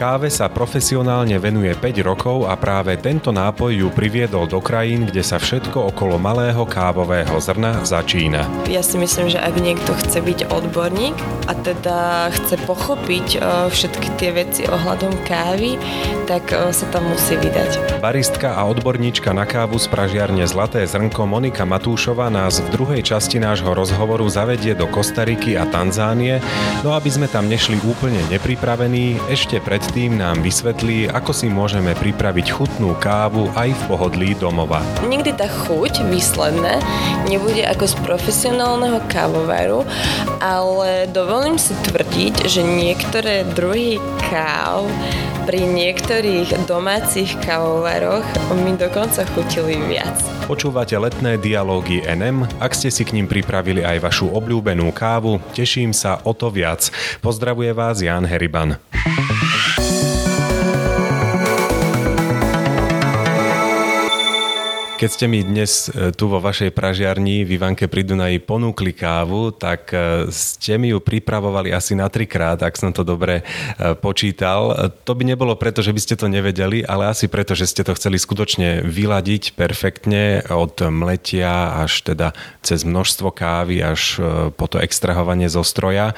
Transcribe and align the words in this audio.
Káve 0.00 0.32
sa 0.32 0.48
profesionálne 0.48 1.36
venuje 1.36 1.68
5 1.76 2.00
rokov 2.00 2.48
a 2.48 2.56
práve 2.56 2.96
tento 2.96 3.36
nápoj 3.36 3.84
ju 3.84 3.88
priviedol 3.92 4.48
do 4.48 4.56
krajín, 4.56 5.04
kde 5.04 5.20
sa 5.20 5.36
všetko 5.36 5.92
okolo 5.92 6.16
malého 6.16 6.64
kávového 6.64 7.36
zrna 7.36 7.84
začína. 7.84 8.48
Ja 8.64 8.80
si 8.80 8.96
myslím, 8.96 9.28
že 9.28 9.36
ak 9.36 9.60
niekto 9.60 9.92
chce 9.92 10.24
byť 10.24 10.48
odborník 10.48 11.12
a 11.44 11.52
teda 11.52 12.32
chce 12.32 12.56
pochopiť 12.64 13.26
e, 13.36 13.38
všetky 13.68 14.08
tie 14.16 14.32
veci 14.32 14.64
ohľadom 14.64 15.20
kávy, 15.28 15.76
tak 16.24 16.48
e, 16.48 16.72
sa 16.72 16.88
tam 16.88 17.04
musí 17.04 17.36
vydať. 17.36 18.00
Baristka 18.00 18.56
a 18.56 18.64
odborníčka 18.72 19.36
na 19.36 19.44
kávu 19.44 19.76
z 19.76 19.84
pražiarne 19.92 20.48
Zlaté 20.48 20.80
zrnko 20.88 21.28
Monika 21.28 21.68
Matúšová 21.68 22.32
nás 22.32 22.56
v 22.64 22.72
druhej 22.72 23.04
časti 23.04 23.36
nášho 23.36 23.76
rozhovoru 23.76 24.24
zavedie 24.32 24.72
do 24.72 24.88
Kostariky 24.88 25.60
a 25.60 25.68
Tanzánie, 25.68 26.40
no 26.80 26.96
aby 26.96 27.12
sme 27.12 27.28
tam 27.28 27.52
nešli 27.52 27.76
úplne 27.84 28.24
nepripravení, 28.32 29.20
ešte 29.28 29.60
pred 29.60 29.89
predtým 29.90 30.22
nám 30.22 30.38
vysvetlí, 30.46 31.10
ako 31.10 31.34
si 31.34 31.50
môžeme 31.50 31.98
pripraviť 31.98 32.54
chutnú 32.54 32.94
kávu 33.02 33.50
aj 33.58 33.74
v 33.74 33.82
pohodlí 33.90 34.38
domova. 34.38 34.86
Nikdy 35.02 35.34
tá 35.34 35.50
chuť 35.50 36.06
výsledné 36.06 36.78
nebude 37.26 37.66
ako 37.66 37.90
z 37.90 37.94
profesionálneho 38.06 39.02
kávovaru, 39.10 39.82
ale 40.38 41.10
dovolím 41.10 41.58
si 41.58 41.74
tvrdiť, 41.74 42.46
že 42.46 42.62
niektoré 42.62 43.42
druhy 43.58 43.98
káv 44.30 44.86
pri 45.50 45.66
niektorých 45.66 46.70
domácich 46.70 47.34
kávovaroch 47.42 48.22
mi 48.62 48.78
dokonca 48.78 49.26
chutili 49.34 49.74
viac. 49.90 50.14
Počúvate 50.46 50.94
letné 51.02 51.34
dialógy 51.34 52.06
NM? 52.06 52.46
Ak 52.62 52.78
ste 52.78 52.94
si 52.94 53.02
k 53.02 53.10
ním 53.18 53.26
pripravili 53.26 53.82
aj 53.82 54.06
vašu 54.06 54.30
obľúbenú 54.30 54.94
kávu, 54.94 55.42
teším 55.50 55.90
sa 55.90 56.22
o 56.22 56.30
to 56.30 56.46
viac. 56.46 56.94
Pozdravuje 57.18 57.74
vás 57.74 57.98
Jan 57.98 58.22
Heriban. 58.22 58.78
Keď 65.00 65.08
ste 65.16 65.32
mi 65.32 65.40
dnes 65.40 65.88
e, 65.88 66.12
tu 66.12 66.28
vo 66.28 66.44
vašej 66.44 66.76
pražiarni 66.76 67.40
v 67.48 67.56
Ivanke 67.56 67.88
pri 67.88 68.04
Dunaji 68.04 68.36
ponúkli 68.36 68.92
kávu, 68.92 69.48
tak 69.48 69.96
e, 69.96 70.28
ste 70.28 70.76
mi 70.76 70.92
ju 70.92 71.00
pripravovali 71.00 71.72
asi 71.72 71.96
na 71.96 72.04
trikrát, 72.12 72.60
ak 72.60 72.76
som 72.76 72.92
to 72.92 73.00
dobre 73.00 73.40
e, 73.40 73.44
počítal. 73.96 74.92
To 75.08 75.16
by 75.16 75.24
nebolo 75.24 75.56
preto, 75.56 75.80
že 75.80 75.96
by 75.96 76.00
ste 76.04 76.20
to 76.20 76.28
nevedeli, 76.28 76.84
ale 76.84 77.08
asi 77.08 77.32
preto, 77.32 77.56
že 77.56 77.64
ste 77.64 77.80
to 77.80 77.96
chceli 77.96 78.20
skutočne 78.20 78.84
vyladiť 78.84 79.56
perfektne 79.56 80.44
od 80.52 80.84
mletia 80.92 81.80
až 81.80 82.04
teda 82.04 82.36
cez 82.60 82.84
množstvo 82.84 83.32
kávy 83.32 83.80
až 83.80 84.20
po 84.52 84.68
to 84.68 84.84
extrahovanie 84.84 85.48
zo 85.48 85.64
stroja. 85.64 86.12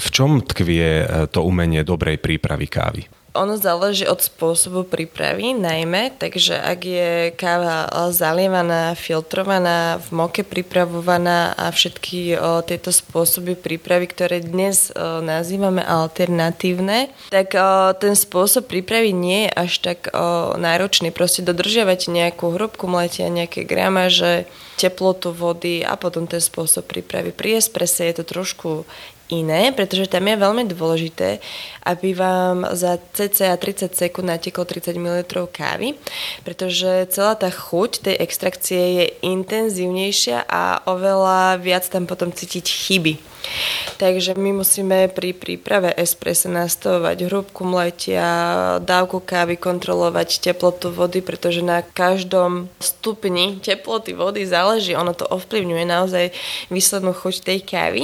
V 0.00 0.08
čom 0.08 0.40
tkvie 0.40 1.28
to 1.28 1.44
umenie 1.44 1.84
dobrej 1.84 2.16
prípravy 2.24 2.72
kávy? 2.72 3.04
Ono 3.34 3.58
záleží 3.58 4.06
od 4.06 4.22
spôsobu 4.22 4.86
prípravy 4.86 5.58
najmä, 5.58 6.14
takže 6.22 6.54
ak 6.54 6.80
je 6.86 7.10
káva 7.34 7.90
zalievaná, 8.14 8.94
filtrovaná, 8.94 9.98
v 10.06 10.08
moke 10.14 10.46
pripravovaná 10.46 11.50
a 11.58 11.74
všetky 11.74 12.38
o, 12.38 12.62
tieto 12.62 12.94
spôsoby 12.94 13.58
prípravy, 13.58 14.06
ktoré 14.06 14.38
dnes 14.38 14.94
o, 14.94 15.18
nazývame 15.18 15.82
alternatívne, 15.82 17.10
tak 17.34 17.58
o, 17.58 17.90
ten 17.98 18.14
spôsob 18.14 18.70
prípravy 18.70 19.10
nie 19.10 19.50
je 19.50 19.66
až 19.66 19.72
tak 19.82 20.14
o, 20.14 20.54
náročný. 20.54 21.10
Proste 21.10 21.42
dodržiavate 21.42 22.14
nejakú 22.14 22.54
hrubku 22.54 22.86
mletia, 22.86 23.26
nejaké 23.34 23.66
gramaže, 23.66 24.46
teplotu 24.78 25.30
vody 25.30 25.82
a 25.82 25.94
potom 25.94 26.26
ten 26.26 26.42
spôsob 26.42 26.86
prípravy. 26.86 27.30
Pri 27.30 27.58
esprese 27.62 28.06
je 28.10 28.14
to 28.14 28.24
trošku 28.26 28.86
iné, 29.32 29.72
pretože 29.72 30.10
tam 30.10 30.28
je 30.28 30.36
veľmi 30.36 30.64
dôležité, 30.68 31.40
aby 31.84 32.12
vám 32.12 32.68
za 32.76 33.00
cca 33.12 33.56
30 33.56 33.92
sekúnd 33.92 34.28
nateklo 34.28 34.64
30 34.68 34.96
ml 34.96 35.24
kávy, 35.48 35.96
pretože 36.44 37.08
celá 37.12 37.36
tá 37.36 37.48
chuť 37.48 38.10
tej 38.10 38.16
extrakcie 38.20 38.82
je 39.00 39.04
intenzívnejšia 39.24 40.44
a 40.44 40.84
oveľa 40.88 41.60
viac 41.60 41.88
tam 41.88 42.04
potom 42.04 42.32
cítiť 42.32 42.64
chyby. 42.64 43.33
Takže 43.94 44.34
my 44.34 44.64
musíme 44.64 45.06
pri 45.12 45.30
príprave 45.36 45.94
espressa 45.94 46.50
nastavovať 46.50 47.30
hrúbku 47.30 47.62
mletia, 47.62 48.26
dávku 48.82 49.22
kávy, 49.22 49.54
kontrolovať 49.54 50.42
teplotu 50.42 50.90
vody, 50.90 51.22
pretože 51.22 51.62
na 51.62 51.80
každom 51.80 52.66
stupni 52.82 53.62
teploty 53.62 54.16
vody 54.16 54.42
záleží, 54.44 54.98
ono 54.98 55.14
to 55.14 55.28
ovplyvňuje 55.30 55.84
naozaj 55.86 56.24
výslednú 56.74 57.14
chuť 57.14 57.34
tej 57.46 57.58
kávy. 57.62 58.02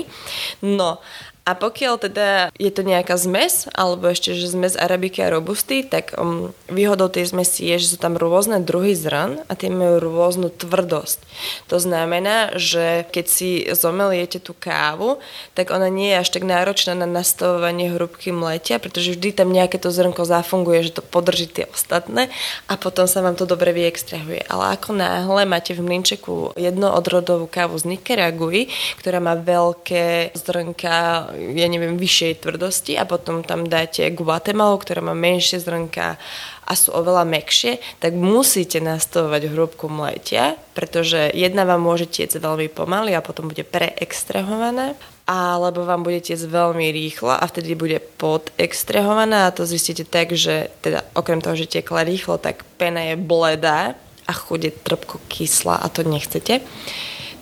No 0.62 1.02
a 1.50 1.58
pokiaľ 1.58 1.94
teda 1.98 2.28
je 2.54 2.70
to 2.70 2.86
nejaká 2.86 3.18
zmes, 3.18 3.66
alebo 3.74 4.06
ešte, 4.06 4.38
že 4.38 4.54
zmes 4.54 4.78
arabiky 4.78 5.18
a 5.26 5.34
robusty, 5.34 5.82
tak 5.82 6.14
um, 6.14 6.54
výhodou 6.70 7.10
tej 7.10 7.34
zmesi 7.34 7.66
je, 7.66 7.82
že 7.82 7.90
sú 7.94 7.98
tam 7.98 8.14
rôzne 8.14 8.62
druhy 8.62 8.94
zran 8.94 9.42
a 9.50 9.58
tie 9.58 9.66
majú 9.66 9.98
rôznu 9.98 10.54
tvrdosť. 10.54 11.18
To 11.66 11.82
znamená, 11.82 12.54
že 12.54 13.02
keď 13.10 13.26
si 13.26 13.66
zomeliete 13.74 14.38
tú 14.38 14.54
kávu, 14.54 15.18
tak 15.58 15.74
ona 15.74 15.90
nie 15.90 16.14
je 16.14 16.22
až 16.22 16.28
tak 16.30 16.46
náročná 16.46 16.94
na 16.94 17.10
nastavovanie 17.10 17.90
hrubky 17.90 18.30
mletia, 18.30 18.78
pretože 18.78 19.18
vždy 19.18 19.34
tam 19.34 19.50
nejaké 19.50 19.82
to 19.82 19.90
zrnko 19.90 20.22
zafunguje, 20.22 20.86
že 20.86 21.00
to 21.00 21.02
podrží 21.02 21.50
tie 21.50 21.66
ostatné 21.74 22.30
a 22.70 22.78
potom 22.78 23.10
sa 23.10 23.26
vám 23.26 23.34
to 23.34 23.42
dobre 23.42 23.74
vyextrahuje. 23.74 24.46
Ale 24.46 24.78
ako 24.78 24.94
náhle 24.94 25.42
máte 25.50 25.74
v 25.74 25.82
mlinčeku 25.82 26.54
jednoodrodovú 26.54 27.50
kávu 27.50 27.74
z 27.74 27.98
Nikaragui, 27.98 28.70
ktorá 29.02 29.18
má 29.18 29.34
veľké 29.34 30.30
zrnka, 30.38 31.34
ja 31.56 31.66
neviem, 31.66 31.96
vyššej 31.96 32.44
tvrdosti 32.44 32.94
a 33.00 33.08
potom 33.08 33.40
tam 33.40 33.64
dáte 33.66 34.04
Guatemalu, 34.12 34.76
ktorá 34.80 35.00
má 35.00 35.14
menšie 35.16 35.60
zrnka 35.60 36.20
a 36.64 36.72
sú 36.78 36.94
oveľa 36.94 37.26
mekšie, 37.26 37.82
tak 37.98 38.14
musíte 38.14 38.78
nastavovať 38.78 39.50
hrúbku 39.50 39.90
mletia, 39.90 40.54
pretože 40.76 41.34
jedna 41.34 41.66
vám 41.66 41.82
môže 41.82 42.06
tiec 42.06 42.30
veľmi 42.30 42.70
pomaly 42.70 43.16
a 43.16 43.24
potom 43.24 43.50
bude 43.50 43.66
preextrahovaná 43.66 44.94
alebo 45.30 45.86
vám 45.86 46.02
bude 46.02 46.18
tiec 46.18 46.42
veľmi 46.42 46.90
rýchlo 46.90 47.30
a 47.30 47.44
vtedy 47.46 47.78
bude 47.78 48.02
podextrahovaná 48.18 49.46
a 49.46 49.54
to 49.54 49.62
zistíte 49.62 50.02
tak, 50.06 50.34
že 50.34 50.74
teda 50.82 51.06
okrem 51.14 51.38
toho, 51.38 51.54
že 51.54 51.70
tekla 51.70 52.02
rýchlo, 52.02 52.38
tak 52.38 52.66
pena 52.78 53.14
je 53.14 53.14
bledá 53.14 53.94
a 54.26 54.32
chuť 54.34 54.60
je 54.62 54.72
trpko 54.74 55.16
kyslá 55.30 55.78
a 55.78 55.86
to 55.86 56.02
nechcete 56.02 56.62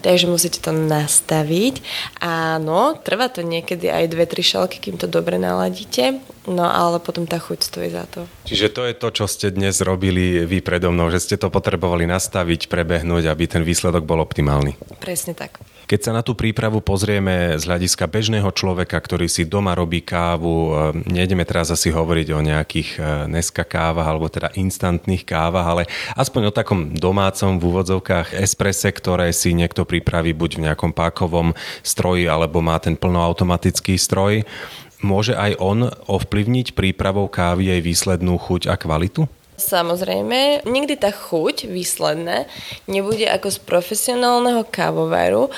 takže 0.08 0.24
musíte 0.24 0.64
to 0.64 0.72
nastaviť. 0.72 1.84
Áno, 2.24 2.96
trvá 2.96 3.28
to 3.28 3.44
niekedy 3.44 3.92
aj 3.92 4.08
dve, 4.08 4.24
tri 4.24 4.41
šalky, 4.41 4.80
kým 4.80 4.96
to 4.96 5.04
dobre 5.04 5.36
naladíte, 5.36 6.24
no 6.48 6.64
ale 6.64 6.96
potom 6.96 7.28
tá 7.28 7.36
chuť 7.36 7.60
stojí 7.60 7.92
za 7.92 8.08
to. 8.08 8.24
Čiže 8.48 8.72
to 8.72 8.88
je 8.88 8.94
to, 8.96 9.08
čo 9.12 9.28
ste 9.28 9.52
dnes 9.52 9.84
robili 9.84 10.48
vy 10.48 10.64
predo 10.64 10.88
mnou, 10.88 11.12
že 11.12 11.20
ste 11.20 11.36
to 11.36 11.52
potrebovali 11.52 12.08
nastaviť, 12.08 12.72
prebehnúť, 12.72 13.28
aby 13.28 13.44
ten 13.44 13.60
výsledok 13.60 14.08
bol 14.08 14.24
optimálny. 14.24 14.80
Presne 14.96 15.36
tak. 15.36 15.60
Keď 15.88 16.00
sa 16.04 16.12
na 16.12 16.21
tú 16.21 16.37
prípravu 16.37 16.84
pozrieme 16.84 17.56
z 17.56 17.65
hľadiska 17.65 18.12
bežného 18.12 18.53
človeka, 18.53 19.00
ktorý 19.00 19.25
si 19.25 19.49
doma 19.49 19.72
robí 19.72 20.04
kávu, 20.04 20.53
e, 20.53 20.71
nejdeme 21.09 21.49
teraz 21.49 21.72
asi 21.72 21.88
hovoriť 21.88 22.28
o 22.37 22.44
nejakých 22.44 22.91
e, 22.93 23.03
neska 23.32 23.65
kávach 23.65 24.04
alebo 24.04 24.28
teda 24.28 24.53
instantných 24.53 25.25
kávach, 25.25 25.65
ale 25.65 25.82
aspoň 26.12 26.53
o 26.53 26.53
takom 26.53 26.93
domácom 26.93 27.56
v 27.56 27.72
úvodzovkách 27.72 28.37
esprese, 28.37 28.93
ktoré 28.93 29.32
si 29.32 29.56
niekto 29.56 29.88
pripraví 29.88 30.37
buď 30.37 30.50
v 30.60 30.65
nejakom 30.69 30.93
pákovom 30.93 31.56
stroji 31.81 32.28
alebo 32.28 32.60
má 32.60 32.76
ten 32.76 32.93
plnoautomatický 32.93 33.97
stroj. 33.97 34.44
Môže 35.00 35.41
aj 35.41 35.56
on 35.56 35.88
ovplyvniť 35.88 36.76
prípravou 36.76 37.32
kávy 37.32 37.72
jej 37.72 37.81
výslednú 37.81 38.37
chuť 38.37 38.69
a 38.69 38.76
kvalitu? 38.76 39.25
Samozrejme, 39.58 40.62
nikdy 40.70 40.94
tá 40.94 41.10
chuť 41.10 41.66
výsledná 41.66 42.46
nebude 42.86 43.26
ako 43.26 43.50
z 43.50 43.58
profesionálneho 43.58 44.62
kávovaru, 44.62 45.50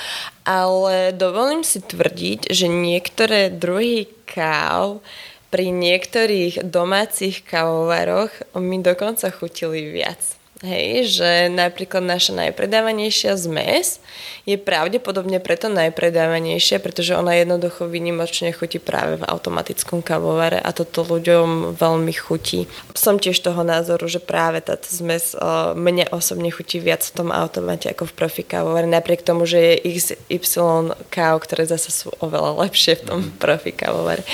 ale 0.49 1.13
dovolím 1.13 1.61
si 1.61 1.85
tvrdiť, 1.85 2.49
že 2.49 2.65
niektoré 2.65 3.53
druhy 3.53 4.09
káv 4.25 5.05
pri 5.53 5.69
niektorých 5.69 6.65
domácich 6.65 7.45
kávovaroch 7.45 8.33
mi 8.57 8.81
dokonca 8.81 9.29
chutili 9.29 9.93
viac. 9.93 10.40
Hej, 10.61 11.17
že 11.17 11.49
napríklad 11.49 12.05
naša 12.05 12.37
najpredávanejšia 12.37 13.33
zmes 13.41 13.97
je 14.45 14.61
pravdepodobne 14.61 15.41
preto 15.41 15.73
najpredávanejšia, 15.73 16.85
pretože 16.85 17.17
ona 17.17 17.33
jednoducho 17.33 17.89
vynimočne 17.89 18.53
chutí 18.53 18.77
práve 18.77 19.17
v 19.17 19.25
automatickom 19.25 20.05
kavovare 20.05 20.61
a 20.61 20.69
toto 20.77 21.01
ľuďom 21.01 21.81
veľmi 21.81 22.13
chutí. 22.13 22.69
Som 22.93 23.17
tiež 23.17 23.41
toho 23.41 23.65
názoru, 23.65 24.05
že 24.05 24.21
práve 24.21 24.61
táto 24.61 24.85
zmes 24.93 25.33
o, 25.33 25.73
mne 25.73 26.05
osobne 26.13 26.53
chutí 26.53 26.77
viac 26.77 27.09
v 27.09 27.25
tom 27.25 27.29
automate 27.33 27.89
ako 27.89 28.13
v 28.13 28.17
profi 28.21 28.45
kavovare, 28.45 28.85
napriek 28.85 29.25
tomu, 29.25 29.49
že 29.49 29.81
je 29.81 29.97
XY 29.97 30.93
káv, 31.09 31.41
ktoré 31.41 31.65
zase 31.65 31.89
sú 31.89 32.13
oveľa 32.21 32.69
lepšie 32.69 33.01
v 33.01 33.05
tom 33.09 33.21
mhm. 33.25 33.41
profi 33.41 33.73
kavovare. 33.73 34.29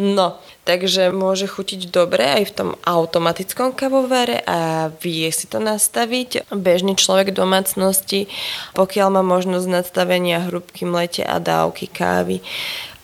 No, 0.00 0.40
Takže 0.66 1.14
môže 1.14 1.46
chutiť 1.46 1.94
dobre 1.94 2.26
aj 2.26 2.44
v 2.50 2.54
tom 2.58 2.70
automatickom 2.82 3.70
kavovare 3.70 4.42
a 4.50 4.90
vie 4.98 5.30
si 5.30 5.46
to 5.46 5.62
nastaviť. 5.62 6.50
Bežný 6.50 6.98
človek 6.98 7.30
v 7.30 7.38
domácnosti, 7.38 8.26
pokiaľ 8.74 9.08
má 9.14 9.22
možnosť 9.22 9.66
nastavenia 9.70 10.42
hrubky 10.50 10.82
mlete 10.82 11.22
a 11.22 11.38
dávky 11.38 11.86
kávy, 11.86 12.42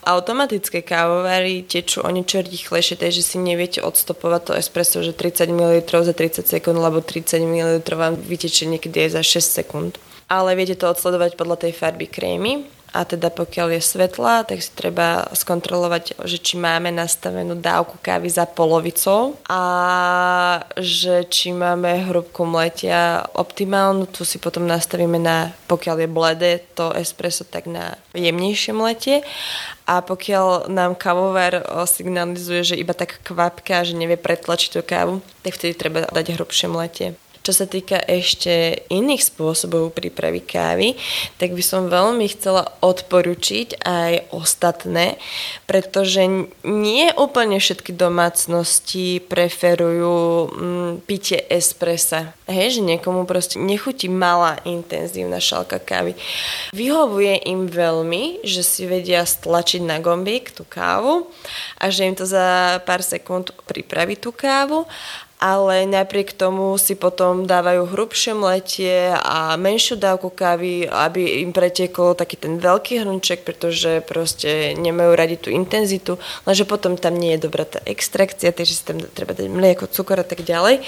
Automatické 0.03 0.83
kávovary 0.83 1.63
tečú 1.63 2.03
o 2.03 2.11
niečo 2.11 2.43
rýchlejšie, 2.43 2.99
takže 2.99 3.23
si 3.23 3.39
neviete 3.39 3.79
odstopovať 3.79 4.41
to 4.43 4.53
espresso, 4.59 4.99
že 4.99 5.15
30 5.15 5.47
ml 5.55 5.79
za 5.79 6.11
30 6.11 6.43
sekúnd, 6.43 6.75
lebo 6.75 6.99
30 6.99 7.39
ml 7.39 7.79
vám 7.95 8.19
vytečie 8.19 8.67
niekedy 8.67 9.07
aj 9.07 9.23
za 9.23 9.39
6 9.39 9.63
sekúnd. 9.63 9.91
Ale 10.27 10.59
viete 10.59 10.75
to 10.75 10.91
odsledovať 10.91 11.39
podľa 11.39 11.55
tej 11.55 11.71
farby 11.71 12.11
krémy 12.11 12.67
a 12.93 13.09
teda 13.09 13.33
pokiaľ 13.33 13.73
je 13.73 13.81
svetla, 13.81 14.45
tak 14.45 14.61
si 14.61 14.69
treba 14.69 15.25
skontrolovať, 15.33 16.21
že 16.29 16.37
či 16.37 16.61
máme 16.61 16.93
nastavenú 16.93 17.57
dávku 17.57 17.97
kávy 17.97 18.29
za 18.29 18.45
polovicou 18.45 19.33
a 19.49 19.63
že 20.77 21.25
či 21.25 21.49
máme 21.57 22.05
hrubku 22.05 22.45
mletia 22.45 23.25
optimálnu, 23.33 24.05
tu 24.05 24.21
si 24.21 24.37
potom 24.37 24.69
nastavíme 24.69 25.17
na, 25.17 25.57
pokiaľ 25.65 26.05
je 26.05 26.09
bledé 26.09 26.51
to 26.77 26.93
espresso, 26.93 27.41
tak 27.41 27.65
na 27.65 27.97
jemnejšie 28.13 28.77
mletie 28.77 29.25
a 29.89 30.05
pokiaľ 30.05 30.69
nám 30.69 30.93
kavovar 30.93 31.65
signalizuje, 31.89 32.61
že 32.61 32.79
iba 32.79 32.93
tak 32.93 33.25
kvapka, 33.25 33.81
že 33.81 33.97
nevie 33.97 34.21
pretlačiť 34.21 34.69
tú 34.69 34.85
kávu, 34.85 35.25
tak 35.41 35.57
vtedy 35.57 35.73
treba 35.73 36.05
dať 36.07 36.37
hrubšie 36.37 36.69
mletie. 36.69 37.17
Čo 37.43 37.51
sa 37.51 37.65
týka 37.67 37.99
ešte 37.99 38.87
iných 38.87 39.19
spôsobov 39.19 39.91
prípravy 39.91 40.39
kávy, 40.39 40.95
tak 41.35 41.51
by 41.51 41.59
som 41.59 41.91
veľmi 41.91 42.23
chcela 42.31 42.71
odporučiť 42.79 43.83
aj 43.83 44.31
ostatné, 44.31 45.19
pretože 45.67 46.23
nie 46.63 47.11
úplne 47.19 47.59
všetky 47.59 47.99
domácnosti 47.99 49.19
preferujú 49.27 50.15
mm, 50.55 50.91
pitie 51.03 51.43
espressa. 51.51 52.31
Hej, 52.47 52.79
že 52.79 52.81
niekomu 52.87 53.27
proste 53.27 53.59
nechutí 53.59 54.07
malá 54.07 54.63
intenzívna 54.63 55.43
šalka 55.43 55.83
kávy. 55.83 56.15
Vyhovuje 56.71 57.43
im 57.43 57.67
veľmi, 57.67 58.47
že 58.47 58.63
si 58.63 58.87
vedia 58.87 59.27
stlačiť 59.27 59.83
na 59.83 59.99
gombík 59.99 60.55
tú 60.55 60.63
kávu 60.63 61.27
a 61.75 61.91
že 61.91 62.07
im 62.07 62.15
to 62.15 62.23
za 62.23 62.79
pár 62.87 63.03
sekúnd 63.03 63.51
pripraví 63.67 64.15
tú 64.15 64.31
kávu 64.31 64.87
ale 65.43 65.83
napriek 65.83 66.31
tomu 66.31 66.79
si 66.79 66.95
potom 66.95 67.43
dávajú 67.43 67.91
hrubšie 67.91 68.31
mletie 68.31 69.11
a 69.11 69.59
menšiu 69.59 69.99
dávku 69.99 70.31
kávy, 70.31 70.87
aby 70.87 71.43
im 71.43 71.51
pretekol 71.51 72.15
taký 72.15 72.39
ten 72.39 72.63
veľký 72.63 73.03
hrnček, 73.03 73.43
pretože 73.43 73.99
proste 74.07 74.71
nemajú 74.79 75.11
radi 75.11 75.35
tú 75.35 75.51
intenzitu, 75.51 76.15
lenže 76.47 76.63
potom 76.63 76.95
tam 76.95 77.19
nie 77.19 77.35
je 77.35 77.43
dobrá 77.43 77.67
tá 77.67 77.83
extrakcia, 77.83 78.55
takže 78.55 78.71
si 78.71 78.83
tam 78.87 79.03
treba 79.03 79.35
dať 79.35 79.51
mlieko, 79.51 79.91
cukor 79.91 80.23
a 80.23 80.27
tak 80.27 80.47
ďalej, 80.47 80.79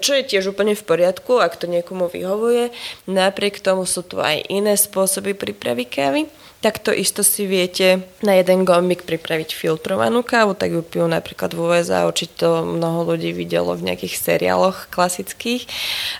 čo 0.00 0.16
je 0.16 0.24
tiež 0.24 0.56
úplne 0.56 0.72
v 0.72 0.80
poriadku, 0.80 1.36
ak 1.36 1.60
to 1.60 1.68
niekomu 1.68 2.08
vyhovuje. 2.08 2.72
Napriek 3.04 3.60
tomu 3.60 3.84
sú 3.84 4.00
tu 4.00 4.16
aj 4.16 4.48
iné 4.48 4.80
spôsoby 4.80 5.36
prípravy 5.36 5.84
kávy. 5.84 6.24
Takto 6.60 6.92
isto 6.92 7.24
si 7.24 7.48
viete 7.48 8.04
na 8.20 8.36
jeden 8.36 8.68
gombik 8.68 9.08
pripraviť 9.08 9.56
filtrovanú 9.56 10.20
kávu, 10.20 10.52
tak 10.52 10.76
ju 10.76 10.84
pijú 10.84 11.08
napríklad 11.08 11.56
v 11.56 11.72
USA, 11.72 12.04
určite 12.04 12.44
mnoho 12.44 13.08
ľudí 13.08 13.32
videlo 13.32 13.72
v 13.72 13.88
nejakých 13.88 14.20
seriáloch 14.20 14.92
klasických. 14.92 15.64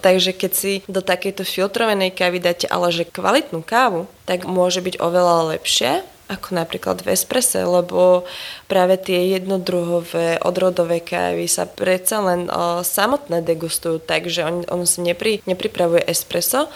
Takže 0.01 0.33
keď 0.33 0.53
si 0.57 0.73
do 0.89 1.05
takejto 1.05 1.45
filtrovanej 1.45 2.17
kávy 2.17 2.41
dáte 2.41 2.65
ale 2.73 2.89
že 2.89 3.05
kvalitnú 3.05 3.61
kávu, 3.61 4.09
tak 4.25 4.49
môže 4.49 4.81
byť 4.81 4.97
oveľa 4.97 5.61
lepšie, 5.61 6.09
ako 6.31 6.55
napríklad 6.55 7.03
v 7.03 7.13
esprese, 7.13 7.59
lebo 7.59 8.23
práve 8.71 8.95
tie 9.03 9.35
jednodruhové 9.35 10.39
odrodové 10.41 11.03
kávy 11.03 11.51
sa 11.51 11.67
predsa 11.67 12.23
len 12.23 12.47
o, 12.47 12.87
samotné 12.87 13.43
degustujú, 13.43 13.99
takže 13.99 14.47
on, 14.47 14.57
on 14.71 14.87
si 14.87 15.03
nepri, 15.03 15.43
nepripravuje 15.45 16.07
espresso, 16.07 16.71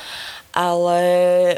ale 0.55 1.03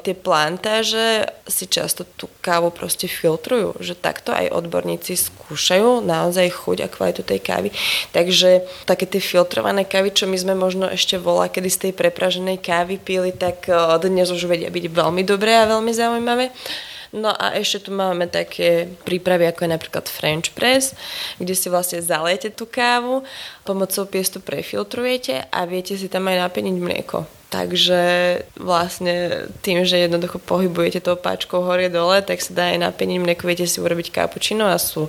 tie 0.01 0.17
plantáže 0.17 1.29
si 1.45 1.69
často 1.69 2.09
tú 2.17 2.33
kávu 2.41 2.73
proste 2.73 3.05
filtrujú, 3.05 3.77
že 3.85 3.93
takto 3.93 4.33
aj 4.33 4.49
odborníci 4.57 5.21
skúšajú 5.21 6.01
naozaj 6.01 6.49
chuť 6.49 6.79
a 6.81 6.89
kvalitu 6.89 7.21
tej 7.21 7.45
kávy. 7.45 7.69
Takže 8.17 8.65
také 8.89 9.05
tie 9.05 9.21
filtrované 9.21 9.85
kávy, 9.85 10.17
čo 10.17 10.25
my 10.25 10.41
sme 10.41 10.57
možno 10.57 10.89
ešte 10.89 11.21
volá, 11.21 11.53
kedy 11.53 11.69
z 11.69 11.81
tej 11.89 11.93
prepraženej 11.93 12.57
kávy 12.65 12.97
pili, 12.97 13.37
tak 13.37 13.69
eh, 13.69 13.77
dnes 14.01 14.33
už 14.33 14.49
vedia 14.49 14.73
byť 14.73 14.89
veľmi 14.89 15.23
dobré 15.29 15.61
a 15.61 15.69
veľmi 15.69 15.93
zaujímavé. 15.93 16.49
No 17.13 17.31
a 17.31 17.55
ešte 17.55 17.87
tu 17.87 17.91
máme 17.95 18.27
také 18.27 18.91
prípravy, 19.07 19.47
ako 19.47 19.65
je 19.65 19.75
napríklad 19.77 20.05
French 20.11 20.53
press, 20.57 20.97
kde 21.39 21.55
si 21.55 21.71
vlastne 21.71 22.03
zalejete 22.03 22.51
tú 22.51 22.67
kávu, 22.67 23.23
pomocou 23.63 24.09
piestu 24.09 24.43
prefiltrujete 24.43 25.47
a 25.53 25.69
viete 25.69 25.95
si 25.95 26.11
tam 26.11 26.27
aj 26.27 26.51
napeniť 26.51 26.77
mlieko. 26.77 27.36
Takže 27.57 28.01
vlastne 28.61 29.49
tým, 29.65 29.89
že 29.89 29.97
jednoducho 29.97 30.37
pohybujete 30.37 31.01
tou 31.01 31.17
páčkou 31.17 31.65
hore 31.65 31.89
dole, 31.89 32.21
tak 32.21 32.45
sa 32.45 32.53
dá 32.53 32.65
aj 32.77 32.85
napeniť 32.85 33.17
mlieko, 33.17 33.49
viete 33.49 33.65
si 33.65 33.81
urobiť 33.81 34.13
kapučino 34.13 34.69
a 34.69 34.77
sú 34.77 35.09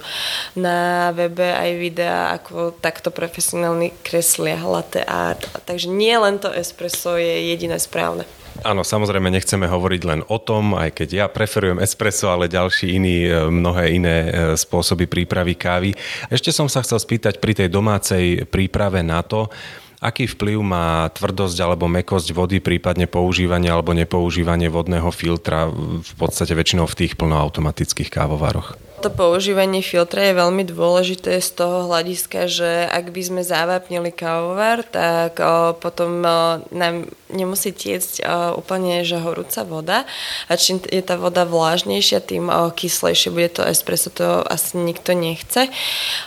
na 0.55 1.11
webe 1.11 1.43
aj 1.43 1.71
videá, 1.75 2.31
ako 2.39 2.71
takto 2.79 3.11
profesionálni 3.11 3.91
kreslia 3.99 4.63
latte 4.63 5.03
art. 5.03 5.43
Takže 5.67 5.91
nie 5.91 6.15
len 6.15 6.39
to 6.39 6.47
espresso 6.47 7.19
je 7.19 7.51
jediné 7.51 7.75
správne. 7.83 8.23
Áno, 8.65 8.81
samozrejme 8.81 9.29
nechceme 9.29 9.69
hovoriť 9.69 10.01
len 10.07 10.21
o 10.31 10.39
tom, 10.41 10.73
aj 10.73 11.03
keď 11.03 11.09
ja 11.13 11.25
preferujem 11.29 11.77
espresso, 11.83 12.31
ale 12.31 12.49
ďalší 12.49 12.95
iní, 12.95 13.27
e, 13.27 13.45
mnohé 13.53 13.93
iné 13.93 14.17
e, 14.23 14.29
spôsoby 14.57 15.05
prípravy 15.05 15.53
kávy. 15.53 15.93
Ešte 16.31 16.49
som 16.49 16.65
sa 16.65 16.81
chcel 16.81 16.97
spýtať 16.97 17.37
pri 17.37 17.53
tej 17.53 17.69
domácej 17.69 18.49
príprave 18.49 19.05
na 19.05 19.21
to, 19.21 19.51
Aký 19.97 20.29
vplyv 20.29 20.61
má 20.61 21.09
tvrdosť 21.09 21.57
alebo 21.57 21.89
mekosť 21.89 22.29
vody, 22.37 22.61
prípadne 22.61 23.09
používanie 23.09 23.73
alebo 23.73 23.97
nepoužívanie 23.97 24.69
vodného 24.69 25.09
filtra 25.09 25.65
v 25.73 26.13
podstate 26.21 26.53
väčšinou 26.53 26.85
v 26.85 26.97
tých 27.05 27.17
plnoautomatických 27.17 28.13
kávovaroch? 28.13 28.77
To 28.97 29.13
používanie 29.13 29.85
filtra 29.85 30.25
je 30.25 30.33
veľmi 30.41 30.65
dôležité 30.65 31.37
z 31.37 31.49
toho 31.53 31.85
hľadiska, 31.85 32.49
že 32.49 32.89
ak 32.89 33.13
by 33.13 33.21
sme 33.21 33.41
závápnili 33.45 34.09
kávovar, 34.09 34.81
tak 34.81 35.37
o, 35.37 35.77
potom 35.77 36.25
o, 36.25 36.65
nám 36.73 37.05
nemusí 37.29 37.77
tiecť 37.77 38.25
o, 38.25 38.57
úplne 38.57 39.05
že 39.05 39.21
horúca 39.21 39.61
voda 39.69 40.09
a 40.49 40.57
čím 40.57 40.81
je 40.81 41.05
tá 41.05 41.13
voda 41.13 41.45
vlážnejšia, 41.45 42.25
tým 42.25 42.49
o, 42.49 42.73
kyslejšie 42.73 43.29
bude 43.29 43.53
to 43.53 43.69
espresso, 43.69 44.09
to 44.09 44.41
asi 44.49 44.81
nikto 44.81 45.13
nechce. 45.13 45.69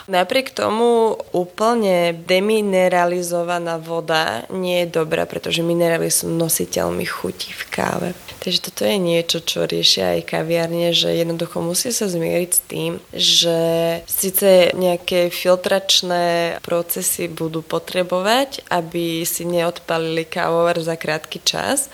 Napriek 0.07 0.55
tomu 0.55 1.19
úplne 1.35 2.15
demineralizovaná 2.23 3.83
voda 3.83 4.47
nie 4.47 4.87
je 4.87 4.95
dobrá, 4.95 5.27
pretože 5.27 5.59
minerály 5.59 6.07
sú 6.07 6.31
nositeľmi 6.31 7.03
chutí 7.03 7.51
v 7.51 7.63
káve. 7.67 8.09
Takže 8.39 8.71
toto 8.71 8.87
je 8.87 8.95
niečo, 8.95 9.43
čo 9.43 9.67
riešia 9.67 10.17
aj 10.17 10.33
kaviarne, 10.33 10.95
že 10.95 11.13
jednoducho 11.13 11.59
musí 11.59 11.91
sa 11.91 12.07
zmieriť 12.07 12.60
tým, 12.67 12.91
že 13.13 13.59
síce 14.05 14.71
nejaké 14.77 15.33
filtračné 15.33 16.57
procesy 16.61 17.27
budú 17.27 17.65
potrebovať, 17.65 18.65
aby 18.69 19.25
si 19.25 19.43
neodpalili 19.47 20.23
kávovar 20.27 20.77
za 20.79 20.93
krátky 20.95 21.41
čas, 21.41 21.89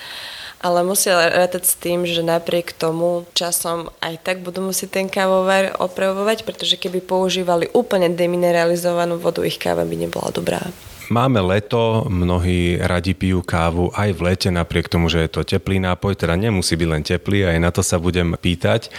ale 0.57 0.81
musia 0.81 1.29
rátať 1.29 1.63
s 1.69 1.77
tým, 1.77 2.03
že 2.09 2.25
napriek 2.25 2.74
tomu 2.74 3.29
časom 3.38 3.93
aj 4.01 4.25
tak 4.25 4.38
budú 4.41 4.65
musieť 4.65 5.01
ten 5.01 5.07
kávovar 5.07 5.77
opravovať, 5.77 6.43
pretože 6.50 6.81
keby 6.81 7.05
používali 7.05 7.69
úplne 7.77 8.09
demineralizovanú 8.09 9.21
vodu, 9.21 9.45
ich 9.45 9.62
káva 9.62 9.86
by 9.86 9.95
nebola 9.95 10.33
dobrá. 10.33 10.62
Máme 11.07 11.39
leto, 11.39 12.03
mnohí 12.11 12.75
radi 12.83 13.15
pijú 13.15 13.39
kávu 13.39 13.95
aj 13.95 14.11
v 14.11 14.19
lete, 14.27 14.49
napriek 14.51 14.91
tomu, 14.91 15.07
že 15.07 15.23
je 15.23 15.31
to 15.31 15.47
teplý 15.47 15.79
nápoj, 15.79 16.19
teda 16.19 16.35
nemusí 16.35 16.75
byť 16.75 16.89
len 16.91 16.99
teplý, 16.99 17.47
aj 17.47 17.57
na 17.63 17.71
to 17.71 17.79
sa 17.79 17.95
budem 17.95 18.35
pýtať, 18.35 18.91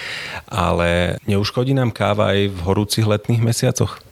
ale 0.49 1.21
neuškodí 1.29 1.77
nám 1.77 1.93
káva 1.93 2.33
aj 2.33 2.49
v 2.49 2.59
horúcich 2.65 3.05
letných 3.05 3.45
mesiacoch? 3.45 4.08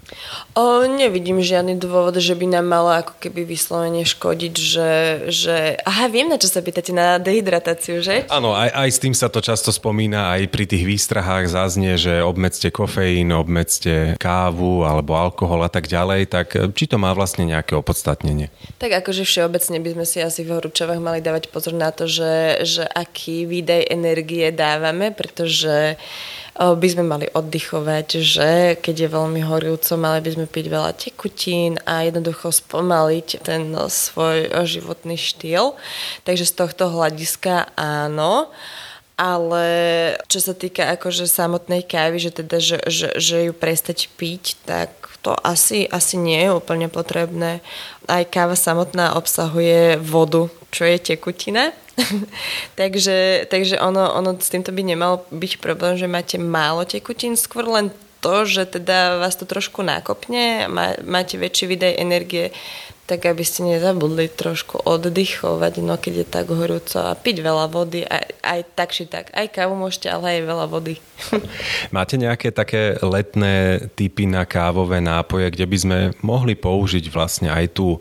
O, 0.57 0.87
nevidím 0.89 1.43
žiadny 1.43 1.77
dôvod, 1.77 2.17
že 2.17 2.33
by 2.33 2.47
nám 2.49 2.67
malo 2.71 2.91
ako 2.95 3.19
keby 3.21 3.45
vyslovene 3.45 4.07
škodiť, 4.07 4.55
že, 4.55 4.91
že... 5.29 5.57
Aha, 5.85 6.09
viem, 6.09 6.31
na 6.31 6.41
čo 6.41 6.49
sa 6.49 6.65
pýtate, 6.65 6.95
na 6.95 7.21
dehydratáciu, 7.21 8.01
že? 8.01 8.25
Áno, 8.33 8.57
aj, 8.57 8.73
aj 8.73 8.89
s 8.89 8.99
tým 9.03 9.15
sa 9.15 9.29
to 9.29 9.45
často 9.45 9.75
spomína, 9.75 10.33
aj 10.39 10.49
pri 10.49 10.65
tých 10.65 10.87
výstrahách 10.87 11.51
zaznie, 11.51 11.99
že 12.01 12.25
obmedzte 12.25 12.73
kofeín, 12.73 13.35
obmedzte 13.35 14.17
kávu 14.17 14.87
alebo 14.87 15.19
alkohol 15.19 15.67
a 15.67 15.71
tak 15.71 15.91
ďalej, 15.91 16.31
tak 16.31 16.57
či 16.73 16.85
to 16.89 16.97
má 16.97 17.13
vlastne 17.13 17.45
nejaké 17.45 17.77
opodstatnenie? 17.77 18.49
Tak 18.81 19.05
akože 19.05 19.29
všeobecne 19.29 19.83
by 19.83 19.91
sme 19.93 20.07
si 20.09 20.19
asi 20.23 20.41
v 20.47 20.57
horúčavách 20.57 21.03
mali 21.03 21.21
dávať 21.21 21.53
pozor 21.53 21.77
na 21.77 21.93
to, 21.93 22.09
že, 22.09 22.65
že 22.65 22.85
aký 22.87 23.45
výdaj 23.45 23.93
energie 23.93 24.49
dávame, 24.55 25.13
pretože 25.13 26.01
by 26.57 26.89
sme 26.89 27.05
mali 27.05 27.29
oddychovať, 27.29 28.09
že 28.25 28.51
keď 28.81 28.97
je 29.05 29.15
veľmi 29.15 29.41
horúco, 29.45 29.93
mali 30.01 30.25
by 30.25 30.31
sme 30.33 30.47
piť 30.49 30.67
veľa 30.73 30.93
tekutín 30.97 31.77
a 31.85 32.09
jednoducho 32.09 32.49
spomaliť 32.49 33.29
ten 33.45 33.77
svoj 33.77 34.49
životný 34.65 35.21
štýl. 35.21 35.77
Takže 36.25 36.49
z 36.49 36.55
tohto 36.57 36.89
hľadiska 36.89 37.77
áno 37.77 38.49
ale 39.17 39.65
čo 40.29 40.45
sa 40.45 40.53
týka 40.53 40.93
akože 40.93 41.25
samotnej 41.25 41.89
kávy, 41.89 42.21
že 42.21 42.37
teda, 42.37 42.61
že, 42.61 42.77
že, 42.85 43.09
že 43.17 43.49
ju 43.49 43.53
prestať 43.57 44.13
piť, 44.13 44.61
tak 44.69 44.93
to 45.25 45.33
asi, 45.41 45.89
asi 45.89 46.21
nie 46.21 46.37
je 46.45 46.53
úplne 46.53 46.93
potrebné. 46.93 47.65
Aj 48.05 48.23
káva 48.29 48.55
samotná 48.55 49.17
obsahuje 49.17 49.97
vodu, 49.97 50.53
čo 50.69 50.85
je 50.85 51.01
tekutina 51.01 51.73
takže, 52.81 53.49
takže 53.49 53.81
ono, 53.81 54.13
ono 54.13 54.37
s 54.37 54.53
týmto 54.53 54.73
by 54.73 54.83
nemal 54.85 55.25
byť 55.33 55.53
problém, 55.59 55.97
že 55.97 56.11
máte 56.11 56.37
málo 56.37 56.85
tekutín, 56.85 57.37
skôr 57.37 57.65
len 57.67 57.89
to, 58.21 58.45
že 58.45 58.81
teda 58.81 59.23
vás 59.23 59.37
to 59.37 59.45
trošku 59.47 59.85
nakopne, 59.87 60.67
má, 60.67 60.97
máte 61.05 61.39
väčší 61.39 61.71
výdaj 61.71 62.01
energie 62.01 62.51
tak 63.07 63.23
aby 63.23 63.47
ste 63.47 63.63
nezabudli 63.63 64.27
trošku 64.27 64.83
oddychovať, 64.83 65.79
no 65.79 65.95
keď 65.95 66.13
je 66.23 66.27
tak 66.27 66.51
horúco 66.51 66.99
a 66.99 67.15
piť 67.15 67.39
veľa 67.39 67.71
vody, 67.71 68.03
aj, 68.03 68.25
aj 68.43 68.61
tak 68.75 68.91
či 68.91 69.07
tak. 69.07 69.31
Aj 69.31 69.47
kávu 69.47 69.79
môžete, 69.79 70.11
ale 70.11 70.39
aj 70.39 70.41
veľa 70.43 70.67
vody. 70.67 70.99
Máte 71.97 72.19
nejaké 72.19 72.51
také 72.51 72.99
letné 72.99 73.87
typy 73.95 74.27
na 74.27 74.43
kávové 74.43 74.99
nápoje, 74.99 75.55
kde 75.55 75.67
by 75.71 75.77
sme 75.79 75.99
mohli 76.19 76.59
použiť 76.59 77.07
vlastne 77.15 77.49
aj 77.49 77.79
tú 77.79 77.97
e, 77.97 77.99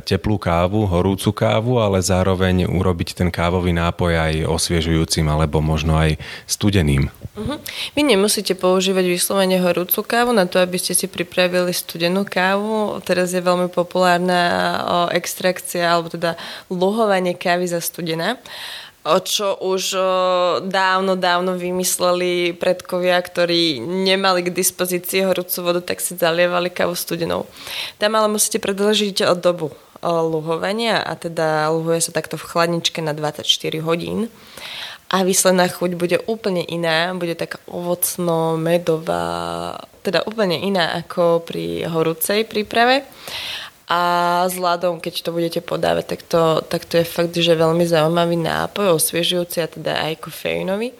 teplú 0.00 0.40
kávu, 0.40 0.88
horúcu 0.88 1.36
kávu, 1.36 1.76
ale 1.76 2.00
zároveň 2.00 2.64
urobiť 2.64 3.20
ten 3.20 3.28
kávový 3.28 3.76
nápoj 3.76 4.16
aj 4.16 4.34
osviežujúcim 4.48 5.28
alebo 5.28 5.60
možno 5.60 6.00
aj 6.00 6.16
studeným? 6.48 7.12
Uh-huh. 7.36 7.60
Vy 7.92 8.08
nemusíte 8.08 8.56
používať 8.56 9.04
vyslovene 9.04 9.60
horúcu 9.60 10.00
kávu 10.00 10.32
na 10.32 10.48
to, 10.48 10.56
aby 10.64 10.80
ste 10.80 10.96
si 10.96 11.06
pripravili 11.06 11.76
studenú 11.76 12.24
kávu. 12.24 13.04
Teraz 13.04 13.36
je 13.36 13.44
veľmi 13.44 13.68
populárne 13.68 14.29
studená 14.30 15.10
extrakcia 15.10 15.90
alebo 15.90 16.08
teda 16.08 16.38
luhovanie 16.70 17.34
kávy 17.34 17.66
za 17.66 17.82
studená 17.82 18.38
o 19.00 19.16
čo 19.16 19.56
už 19.64 19.96
o, 19.96 20.04
dávno, 20.60 21.16
dávno 21.16 21.56
vymysleli 21.56 22.52
predkovia, 22.52 23.16
ktorí 23.16 23.80
nemali 23.80 24.44
k 24.44 24.52
dispozícii 24.52 25.24
horúcu 25.24 25.56
vodu, 25.64 25.80
tak 25.80 26.04
si 26.04 26.20
zalievali 26.20 26.68
kávu 26.68 26.92
studenou. 26.92 27.48
Tam 27.96 28.12
ale 28.12 28.28
musíte 28.28 28.60
predlžiť 28.60 29.24
dobu 29.40 29.72
o, 29.72 29.74
luhovania 30.04 31.00
a 31.00 31.16
teda 31.16 31.72
luhuje 31.72 32.04
sa 32.04 32.12
takto 32.12 32.36
v 32.36 32.44
chladničke 32.44 33.00
na 33.00 33.16
24 33.16 33.48
hodín 33.80 34.28
a 35.10 35.26
výsledná 35.26 35.66
chuť 35.66 35.98
bude 35.98 36.22
úplne 36.30 36.62
iná, 36.62 37.10
bude 37.18 37.34
taká 37.34 37.58
ovocno-medová, 37.66 39.74
teda 40.06 40.22
úplne 40.22 40.62
iná 40.62 41.02
ako 41.02 41.42
pri 41.42 41.82
horúcej 41.90 42.46
príprave 42.46 43.02
a 43.90 44.02
s 44.46 44.54
ľadom, 44.54 45.02
keď 45.02 45.26
to 45.26 45.34
budete 45.34 45.60
podávať, 45.66 46.14
tak 46.14 46.20
to, 46.22 46.62
tak 46.70 46.86
to 46.86 47.02
je 47.02 47.06
fakt, 47.06 47.34
že 47.34 47.58
veľmi 47.58 47.82
zaujímavý 47.82 48.38
nápoj, 48.38 48.94
osviežujúci 48.94 49.58
a 49.58 49.66
teda 49.66 49.98
aj 50.06 50.22
kofeínový. 50.22 50.94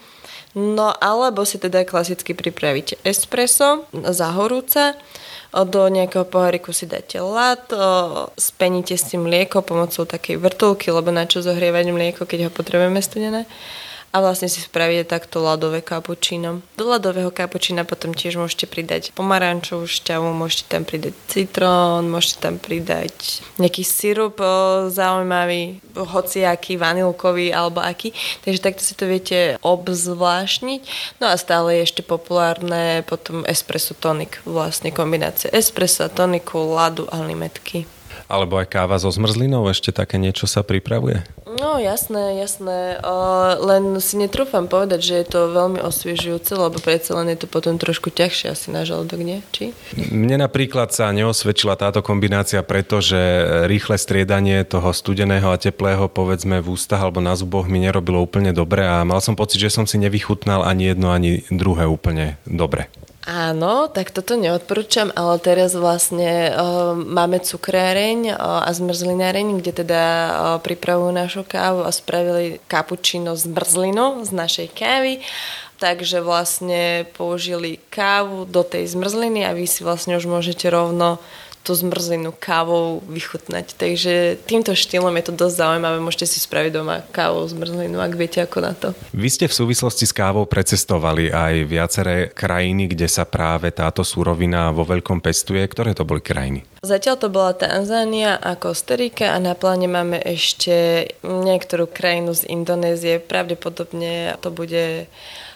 No 0.59 0.91
alebo 0.99 1.47
si 1.47 1.63
teda 1.63 1.87
klasicky 1.87 2.35
pripravíte 2.35 2.99
espresso 3.07 3.87
za 3.95 4.35
horúca, 4.35 4.99
do 5.51 5.91
nejakého 5.91 6.27
poháriku 6.31 6.71
si 6.71 6.87
dáte 6.87 7.19
ľad, 7.19 7.71
speníte 8.39 8.95
s 8.95 9.11
tým 9.11 9.27
mlieko 9.27 9.67
pomocou 9.67 10.07
takej 10.07 10.39
vrtulky, 10.39 10.95
lebo 10.95 11.11
na 11.11 11.27
čo 11.27 11.43
zohrievať 11.43 11.91
mlieko, 11.91 12.23
keď 12.23 12.47
ho 12.47 12.51
potrebujeme 12.51 13.03
studené 13.03 13.47
a 14.11 14.19
vlastne 14.19 14.51
si 14.51 14.59
spravíte 14.59 15.07
takto 15.07 15.39
ľadové 15.39 15.87
kapučíno. 15.87 16.67
Do 16.75 16.85
ľadového 16.91 17.31
kapučína 17.31 17.87
potom 17.87 18.11
tiež 18.11 18.43
môžete 18.43 18.67
pridať 18.67 19.15
pomarančovú 19.15 19.87
šťavu, 19.87 20.35
môžete 20.35 20.67
tam 20.67 20.83
pridať 20.83 21.15
citrón, 21.31 22.11
môžete 22.11 22.43
tam 22.43 22.59
pridať 22.59 23.45
nejaký 23.63 23.87
sirup 23.87 24.43
zaujímavý, 24.91 25.79
hociaký, 25.95 26.75
vanilkový 26.75 27.55
alebo 27.55 27.79
aký. 27.79 28.11
Takže 28.43 28.61
takto 28.61 28.83
si 28.83 28.99
to 28.99 29.07
viete 29.07 29.39
obzvláštniť. 29.63 30.83
No 31.23 31.31
a 31.31 31.39
stále 31.39 31.79
je 31.79 31.87
ešte 31.87 32.03
populárne 32.03 33.07
potom 33.07 33.47
espresso 33.47 33.95
tonik, 33.95 34.43
vlastne 34.43 34.91
kombinácia 34.91 35.53
espresso, 35.55 36.11
toniku, 36.11 36.59
ľadu 36.59 37.07
a 37.15 37.23
limetky. 37.23 37.87
Alebo 38.31 38.59
aj 38.59 38.71
káva 38.71 38.95
so 38.99 39.11
zmrzlinou, 39.11 39.67
ešte 39.67 39.91
také 39.91 40.15
niečo 40.15 40.47
sa 40.47 40.63
pripravuje? 40.63 41.27
No 41.71 41.79
jasné, 41.79 42.35
jasné. 42.35 42.99
Uh, 42.99 43.55
len 43.63 44.03
si 44.03 44.19
netrúfam 44.19 44.67
povedať, 44.67 45.07
že 45.07 45.15
je 45.23 45.27
to 45.31 45.55
veľmi 45.55 45.79
osviežujúce, 45.79 46.59
lebo 46.59 46.83
predsa 46.83 47.15
len 47.15 47.31
je 47.31 47.47
to 47.47 47.47
potom 47.47 47.79
trošku 47.79 48.11
ťažšie 48.11 48.51
asi 48.51 48.75
na 48.75 48.83
žalúdok, 48.83 49.23
nie? 49.23 49.39
Či? 49.55 49.71
Mne 50.11 50.43
napríklad 50.43 50.91
sa 50.91 51.15
neosvedčila 51.15 51.79
táto 51.79 52.03
kombinácia, 52.03 52.59
pretože 52.67 53.15
rýchle 53.71 54.03
striedanie 54.03 54.67
toho 54.67 54.91
studeného 54.91 55.47
a 55.55 55.63
teplého 55.63 56.11
povedzme 56.11 56.59
v 56.59 56.75
ústach 56.75 57.07
alebo 57.07 57.23
na 57.23 57.39
zuboch 57.39 57.71
mi 57.71 57.79
nerobilo 57.79 58.19
úplne 58.19 58.51
dobre 58.51 58.83
a 58.83 59.07
mal 59.07 59.23
som 59.23 59.39
pocit, 59.39 59.63
že 59.63 59.71
som 59.71 59.87
si 59.87 59.95
nevychutnal 60.03 60.67
ani 60.67 60.91
jedno, 60.91 61.15
ani 61.15 61.47
druhé 61.55 61.87
úplne 61.87 62.35
dobre. 62.51 62.91
Áno, 63.31 63.87
tak 63.87 64.11
toto 64.11 64.35
neodporúčam, 64.35 65.15
ale 65.15 65.39
teraz 65.39 65.79
vlastne 65.79 66.51
uh, 66.51 66.99
máme 66.99 67.39
cukráreň 67.39 68.35
uh, 68.35 68.67
a 68.67 68.71
zmrzlináreň, 68.75 69.63
kde 69.63 69.87
teda 69.87 70.03
uh, 70.03 70.31
pripravujú 70.59 71.15
našu 71.15 71.47
kávu 71.47 71.87
a 71.87 71.95
spravili 71.95 72.59
kapučino 72.67 73.39
z 73.39 73.47
zmrzlinu 73.47 74.27
z 74.27 74.31
našej 74.35 74.69
kávy. 74.75 75.23
Takže 75.79 76.27
vlastne 76.27 77.07
použili 77.15 77.79
kávu 77.95 78.51
do 78.51 78.67
tej 78.67 78.91
zmrzliny 78.99 79.47
a 79.47 79.55
vy 79.55 79.71
si 79.71 79.87
vlastne 79.87 80.19
už 80.19 80.27
môžete 80.27 80.67
rovno 80.67 81.23
tú 81.61 81.77
zmrzlinu 81.77 82.33
kávou 82.33 83.05
vychutnať. 83.05 83.77
Takže 83.77 84.41
týmto 84.49 84.73
štýlom 84.73 85.13
je 85.21 85.25
to 85.29 85.33
dosť 85.37 85.55
zaujímavé. 85.61 85.99
Môžete 86.01 86.27
si 86.33 86.39
spraviť 86.41 86.73
doma 86.73 87.05
kávou 87.13 87.45
zmrzlinu, 87.45 88.01
ak 88.01 88.13
viete 88.17 88.41
ako 88.41 88.59
na 88.65 88.73
to. 88.73 88.97
Vy 89.13 89.29
ste 89.29 89.45
v 89.45 89.55
súvislosti 89.55 90.09
s 90.09 90.17
kávou 90.17 90.49
precestovali 90.49 91.29
aj 91.29 91.55
viaceré 91.69 92.17
krajiny, 92.33 92.89
kde 92.89 93.07
sa 93.13 93.29
práve 93.29 93.69
táto 93.71 94.01
súrovina 94.01 94.73
vo 94.73 94.89
veľkom 94.89 95.21
pestuje. 95.21 95.61
Ktoré 95.69 95.93
to 95.93 96.09
boli 96.09 96.25
krajiny? 96.25 96.65
Zatiaľ 96.81 97.17
to 97.21 97.29
bola 97.29 97.53
Tanzánia 97.53 98.41
a 98.41 98.57
Kostarika 98.57 99.37
a 99.37 99.39
na 99.39 99.53
pláne 99.53 99.85
máme 99.85 100.17
ešte 100.25 101.05
niektorú 101.21 101.85
krajinu 101.85 102.33
z 102.33 102.49
Indonézie. 102.49 103.21
Pravdepodobne 103.21 104.41
to 104.41 104.49
bude 104.49 105.05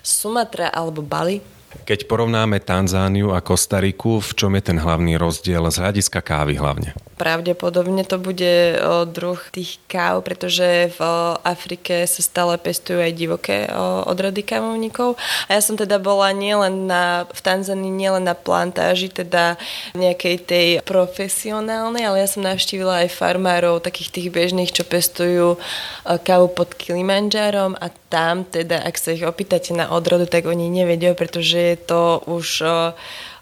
Sumatra 0.05 0.69
alebo 0.69 1.01
Bali. 1.01 1.41
Keď 1.83 2.07
porovnáme 2.07 2.63
Tanzániu 2.63 3.35
a 3.35 3.43
Kostariku, 3.43 4.23
v 4.23 4.31
čom 4.39 4.55
je 4.55 4.63
ten 4.71 4.79
hlavný 4.79 5.19
rozdiel 5.19 5.67
z 5.75 5.83
hľadiska 5.83 6.23
kávy 6.23 6.55
hlavne? 6.55 6.95
Pravdepodobne 7.15 8.03
to 8.03 8.19
bude 8.19 8.79
druh 9.15 9.41
tých 9.55 9.79
káv, 9.87 10.27
pretože 10.27 10.91
v 10.95 11.01
Afrike 11.47 12.05
sa 12.11 12.21
stále 12.21 12.59
pestujú 12.59 12.99
aj 12.99 13.13
divoké 13.15 13.71
odrody 14.05 14.43
kávovníkov. 14.43 15.15
A 15.47 15.57
ja 15.57 15.61
som 15.63 15.79
teda 15.79 16.03
bola 16.03 16.35
nielen 16.35 16.91
na, 16.91 17.25
v 17.31 17.41
Tanzánii 17.41 17.95
nielen 17.95 18.27
na 18.27 18.35
plantáži, 18.35 19.09
teda 19.15 19.55
nejakej 19.95 20.37
tej 20.43 20.69
profesionálnej, 20.83 22.03
ale 22.03 22.27
ja 22.27 22.29
som 22.29 22.43
navštívila 22.43 23.07
aj 23.07 23.15
farmárov, 23.15 23.79
takých 23.79 24.11
tých 24.11 24.29
bežných, 24.35 24.75
čo 24.75 24.83
pestujú 24.83 25.57
kávu 26.05 26.51
pod 26.51 26.75
Kilimanjárom 26.75 27.79
a 27.79 27.89
tam 28.11 28.43
teda, 28.43 28.83
ak 28.83 28.95
sa 28.99 29.15
ich 29.15 29.27
opýtate 29.27 29.75
na 29.75 29.91
odrodu, 29.91 30.27
tak 30.27 30.47
oni 30.47 30.71
nevedia, 30.71 31.15
pretože 31.15 31.59
je 31.59 31.77
to 31.79 32.23
už 32.27 32.63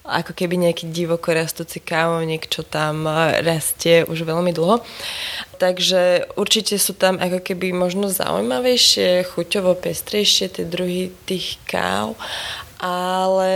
ako 0.02 0.35
keby 0.35 0.59
nejaký 0.59 0.90
divoko 0.90 1.30
rastúci 1.30 1.78
kávovník, 1.78 2.50
čo 2.50 2.66
tam 2.66 3.06
e, 3.06 3.38
rastie 3.47 4.02
už 4.02 4.26
veľmi 4.26 4.50
dlho. 4.50 4.82
Takže 5.62 6.35
určite 6.35 6.75
sú 6.76 6.99
tam 6.99 7.23
ako 7.23 7.38
keby 7.38 7.71
možno 7.71 8.11
zaujímavejšie, 8.11 9.23
chuťovo 9.30 9.78
pestrejšie 9.78 10.59
tie 10.59 10.64
druhy 10.66 11.14
tých 11.26 11.62
káv 11.71 12.18
ale 12.82 13.54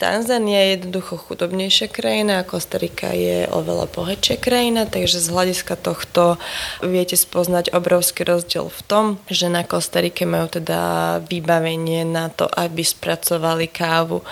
Tanzania 0.00 0.64
je 0.64 0.80
jednoducho 0.80 1.20
chudobnejšia 1.20 1.92
krajina 1.92 2.40
a 2.40 2.48
Kostarika 2.48 3.12
je 3.12 3.44
oveľa 3.52 3.84
bohatšia 3.92 4.40
krajina, 4.40 4.88
takže 4.88 5.20
z 5.20 5.28
hľadiska 5.28 5.76
tohto 5.76 6.40
viete 6.80 7.20
spoznať 7.20 7.76
obrovský 7.76 8.24
rozdiel 8.24 8.72
v 8.72 8.82
tom, 8.88 9.04
že 9.28 9.52
na 9.52 9.60
Kostarike 9.60 10.24
majú 10.24 10.56
teda 10.56 11.20
vybavenie 11.28 12.08
na 12.08 12.32
to, 12.32 12.48
aby 12.48 12.80
spracovali 12.80 13.68
kávu 13.68 14.24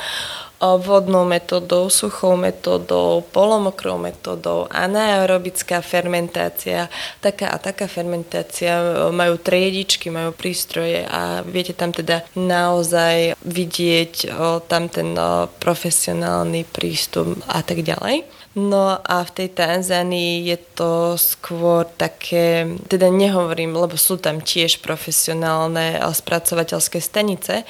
vodnou 0.79 1.27
metodou, 1.27 1.91
suchou 1.91 2.39
metodou, 2.39 3.25
polomokrou 3.35 3.99
metodou, 3.99 4.71
anaerobická 4.71 5.83
fermentácia, 5.83 6.87
taká 7.19 7.51
a 7.51 7.59
taká 7.59 7.91
fermentácia, 7.91 8.79
majú 9.11 9.37
triedičky, 9.43 10.11
majú 10.15 10.31
prístroje 10.31 11.03
a 11.03 11.43
viete 11.43 11.75
tam 11.75 11.91
teda 11.91 12.23
naozaj 12.39 13.35
vidieť 13.43 14.15
o, 14.31 14.63
tam 14.63 14.87
ten 14.87 15.19
o, 15.19 15.51
profesionálny 15.59 16.63
prístup 16.71 17.43
a 17.51 17.61
tak 17.67 17.83
ďalej. 17.83 18.43
No 18.53 19.01
a 19.01 19.25
v 19.25 19.31
tej 19.33 19.49
Tanzánii 19.57 20.45
je 20.45 20.59
to 20.77 21.17
skôr 21.17 21.89
také, 21.89 22.69
teda 22.85 23.09
nehovorím, 23.09 23.73
lebo 23.73 23.97
sú 23.97 24.21
tam 24.21 24.45
tiež 24.45 24.85
profesionálne 24.85 25.97
spracovateľské 25.97 27.01
stanice, 27.01 27.65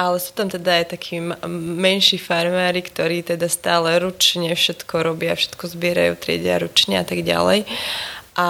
ale 0.00 0.16
sú 0.16 0.32
tam 0.32 0.48
teda 0.48 0.80
aj 0.80 0.96
takí 0.96 1.20
menší 1.76 2.16
farmári, 2.16 2.80
ktorí 2.80 3.20
teda 3.20 3.52
stále 3.52 4.00
ručne 4.00 4.56
všetko 4.56 5.04
robia, 5.04 5.36
všetko 5.36 5.68
zbierajú, 5.68 6.16
triedia 6.16 6.56
ručne 6.56 6.96
a 6.96 7.04
tak 7.04 7.20
ďalej. 7.20 7.68
A 8.38 8.48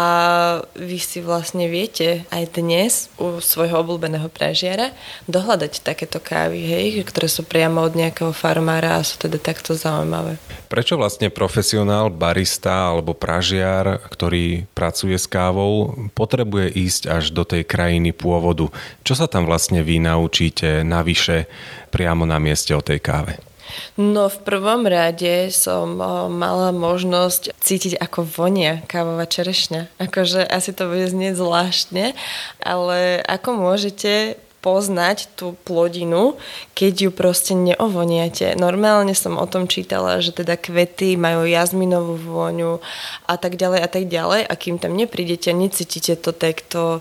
vy 0.77 1.01
si 1.01 1.25
vlastne 1.25 1.65
viete 1.67 2.29
aj 2.29 2.45
dnes 2.53 3.09
u 3.17 3.41
svojho 3.41 3.81
obľúbeného 3.81 4.29
pražiara 4.29 4.93
dohľadať 5.25 5.81
takéto 5.81 6.21
kávy, 6.21 6.61
hej, 6.61 6.87
ktoré 7.09 7.33
sú 7.33 7.49
priamo 7.49 7.81
od 7.81 7.97
nejakého 7.97 8.37
farmára 8.37 9.01
a 9.01 9.07
sú 9.07 9.17
teda 9.17 9.41
takto 9.41 9.73
zaujímavé. 9.73 10.37
Prečo 10.69 11.01
vlastne 11.01 11.33
profesionál, 11.33 12.13
barista 12.13 12.93
alebo 12.93 13.17
pražiar, 13.17 14.05
ktorý 14.13 14.69
pracuje 14.77 15.17
s 15.17 15.27
kávou, 15.27 15.97
potrebuje 16.13 16.77
ísť 16.77 17.03
až 17.11 17.25
do 17.35 17.43
tej 17.43 17.65
krajiny 17.65 18.13
pôvodu? 18.13 18.69
Čo 19.03 19.17
sa 19.17 19.27
tam 19.27 19.49
vlastne 19.49 19.81
vy 19.81 19.99
naučíte 19.99 20.85
navyše 20.87 21.49
priamo 21.91 22.29
na 22.29 22.39
mieste 22.39 22.77
o 22.77 22.85
tej 22.85 23.01
káve? 23.03 23.50
No 23.97 24.29
v 24.29 24.39
prvom 24.43 24.89
rade 24.89 25.53
som 25.53 25.99
mala 26.33 26.71
možnosť 26.73 27.57
cítiť, 27.61 27.99
ako 27.99 28.25
vonia 28.25 28.83
kávová 28.87 29.27
čerešňa. 29.27 30.01
Akože 30.01 30.47
asi 30.47 30.71
to 30.73 30.89
bude 30.89 31.11
znieť 31.11 31.37
zvláštne, 31.37 32.17
ale 32.63 33.21
ako 33.25 33.49
môžete 33.57 34.41
poznať 34.61 35.33
tú 35.41 35.57
plodinu, 35.65 36.37
keď 36.77 37.09
ju 37.09 37.11
proste 37.11 37.57
neovoniate. 37.57 38.53
Normálne 38.61 39.17
som 39.17 39.41
o 39.41 39.49
tom 39.49 39.65
čítala, 39.65 40.21
že 40.21 40.37
teda 40.37 40.61
kvety 40.61 41.17
majú 41.17 41.49
jazminovú 41.49 42.21
vôňu 42.21 42.85
a 43.25 43.35
tak 43.41 43.57
ďalej 43.57 43.81
a 43.81 43.89
tak 43.89 44.05
ďalej 44.13 44.45
a 44.45 44.53
kým 44.53 44.77
tam 44.77 44.93
neprídete 44.93 45.49
a 45.49 45.57
necítite 45.57 46.13
to, 46.21 46.37
tak 46.37 46.61
to, 46.69 47.01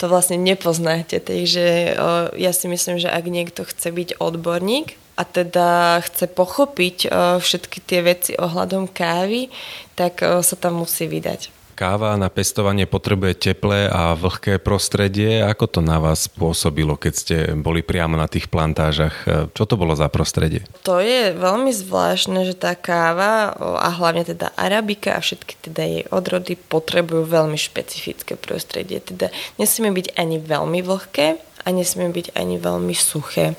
to 0.00 0.08
vlastne 0.08 0.40
nepoznáte. 0.40 1.20
Takže 1.20 1.92
ja 2.40 2.52
si 2.56 2.66
myslím, 2.72 2.96
že 2.96 3.12
ak 3.12 3.24
niekto 3.28 3.68
chce 3.68 3.92
byť 3.92 4.08
odborník, 4.16 4.96
a 5.14 5.22
teda 5.22 6.00
chce 6.02 6.26
pochopiť 6.26 6.96
e, 7.06 7.08
všetky 7.38 7.78
tie 7.82 8.00
veci 8.02 8.32
ohľadom 8.34 8.90
kávy, 8.90 9.46
tak 9.94 10.22
e, 10.22 10.42
sa 10.42 10.58
tam 10.58 10.82
musí 10.82 11.06
vydať. 11.06 11.64
Káva 11.74 12.14
na 12.14 12.30
pestovanie 12.30 12.86
potrebuje 12.86 13.50
teplé 13.50 13.90
a 13.90 14.14
vlhké 14.14 14.62
prostredie. 14.62 15.42
Ako 15.42 15.66
to 15.66 15.80
na 15.82 15.98
vás 15.98 16.30
pôsobilo, 16.30 16.94
keď 16.94 17.12
ste 17.18 17.36
boli 17.58 17.82
priamo 17.82 18.14
na 18.14 18.30
tých 18.30 18.46
plantážach? 18.46 19.26
E, 19.26 19.50
čo 19.50 19.66
to 19.66 19.74
bolo 19.74 19.98
za 19.98 20.06
prostredie? 20.06 20.62
To 20.86 21.02
je 21.02 21.34
veľmi 21.34 21.74
zvláštne, 21.74 22.46
že 22.46 22.54
tá 22.54 22.78
káva 22.78 23.50
a 23.58 23.90
hlavne 23.90 24.22
teda 24.22 24.54
arabika 24.54 25.18
a 25.18 25.22
všetky 25.22 25.54
teda 25.66 25.82
jej 25.82 26.04
odrody 26.14 26.54
potrebujú 26.54 27.26
veľmi 27.26 27.58
špecifické 27.58 28.38
prostredie. 28.38 29.02
Teda 29.02 29.34
nesmie 29.58 29.90
byť 29.90 30.14
ani 30.14 30.38
veľmi 30.38 30.78
vlhké, 30.78 31.42
a 31.64 31.68
nesmie 31.72 32.12
byť 32.12 32.36
ani 32.36 32.60
veľmi 32.60 32.92
suché. 32.92 33.56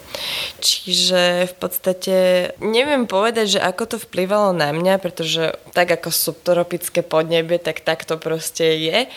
Čiže 0.61 1.49
v 1.49 1.55
podstate 1.57 2.15
neviem 2.61 3.09
povedať, 3.09 3.57
že 3.57 3.65
ako 3.65 3.83
to 3.85 3.97
vplyvalo 3.97 4.53
na 4.53 4.69
mňa, 4.69 5.01
pretože 5.01 5.57
tak 5.73 5.89
ako 5.89 6.13
subtropické 6.13 7.01
podnebie, 7.01 7.57
tak 7.57 7.81
tak 7.81 8.05
to 8.05 8.21
proste 8.21 8.77
je 8.77 9.09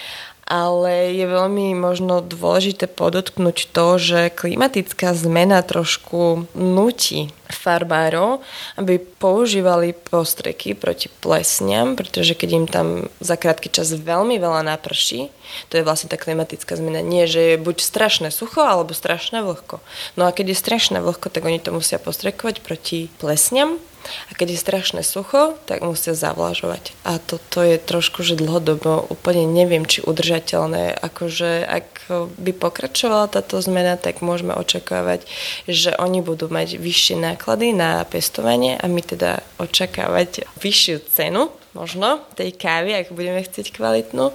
ale 0.48 1.12
je 1.12 1.28
veľmi 1.28 1.76
možno 1.76 2.24
dôležité 2.24 2.88
podotknúť 2.88 3.68
to, 3.68 4.00
že 4.00 4.32
klimatická 4.32 5.12
zmena 5.12 5.60
trošku 5.60 6.48
nutí 6.56 7.28
farmárov, 7.50 8.44
aby 8.76 9.00
používali 9.00 9.96
postreky 9.96 10.76
proti 10.76 11.08
plesniam, 11.08 11.96
pretože 11.96 12.36
keď 12.36 12.50
im 12.52 12.66
tam 12.68 12.86
za 13.18 13.34
krátky 13.40 13.72
čas 13.72 13.92
veľmi 13.92 14.36
veľa 14.36 14.62
naprší, 14.64 15.32
to 15.72 15.80
je 15.80 15.86
vlastne 15.86 16.12
tá 16.12 16.20
klimatická 16.20 16.76
zmena. 16.76 17.00
Nie, 17.00 17.24
že 17.24 17.56
je 17.56 17.56
buď 17.56 17.80
strašné 17.80 18.28
sucho, 18.28 18.60
alebo 18.60 18.92
strašné 18.92 19.40
vlhko. 19.40 19.80
No 20.20 20.28
a 20.28 20.34
keď 20.34 20.52
je 20.52 20.62
strašné 20.62 20.98
vlhko, 21.00 21.32
tak 21.32 21.44
oni 21.48 21.58
to 21.58 21.72
musia 21.72 21.96
postrekovať 21.96 22.60
proti 22.60 23.08
plesniam 23.16 23.80
a 24.28 24.32
keď 24.32 24.56
je 24.56 24.64
strašné 24.64 25.02
sucho, 25.04 25.58
tak 25.68 25.84
musia 25.84 26.16
zavlažovať. 26.16 26.96
A 27.04 27.20
toto 27.20 27.60
je 27.60 27.76
trošku, 27.76 28.24
že 28.24 28.38
dlhodobo 28.38 29.04
úplne 29.10 29.44
neviem, 29.44 29.84
či 29.84 30.00
udržateľné. 30.00 30.96
Akože 30.96 31.66
ak 31.66 32.08
by 32.38 32.52
pokračovala 32.56 33.28
táto 33.28 33.60
zmena, 33.60 34.00
tak 34.00 34.24
môžeme 34.24 34.56
očakávať, 34.56 35.28
že 35.68 35.92
oni 35.98 36.24
budú 36.24 36.48
mať 36.48 36.80
vyššie 36.80 37.20
náklady 37.20 37.37
na 37.72 38.04
pestovanie 38.04 38.76
a 38.76 38.84
my 38.90 39.00
teda 39.00 39.40
očakávať 39.58 40.44
vyššiu 40.60 40.96
cenu 41.08 41.48
možno 41.78 42.24
tej 42.34 42.56
kávy, 42.58 42.96
ak 42.98 43.14
budeme 43.14 43.38
chcieť 43.38 43.70
kvalitnú. 43.70 44.34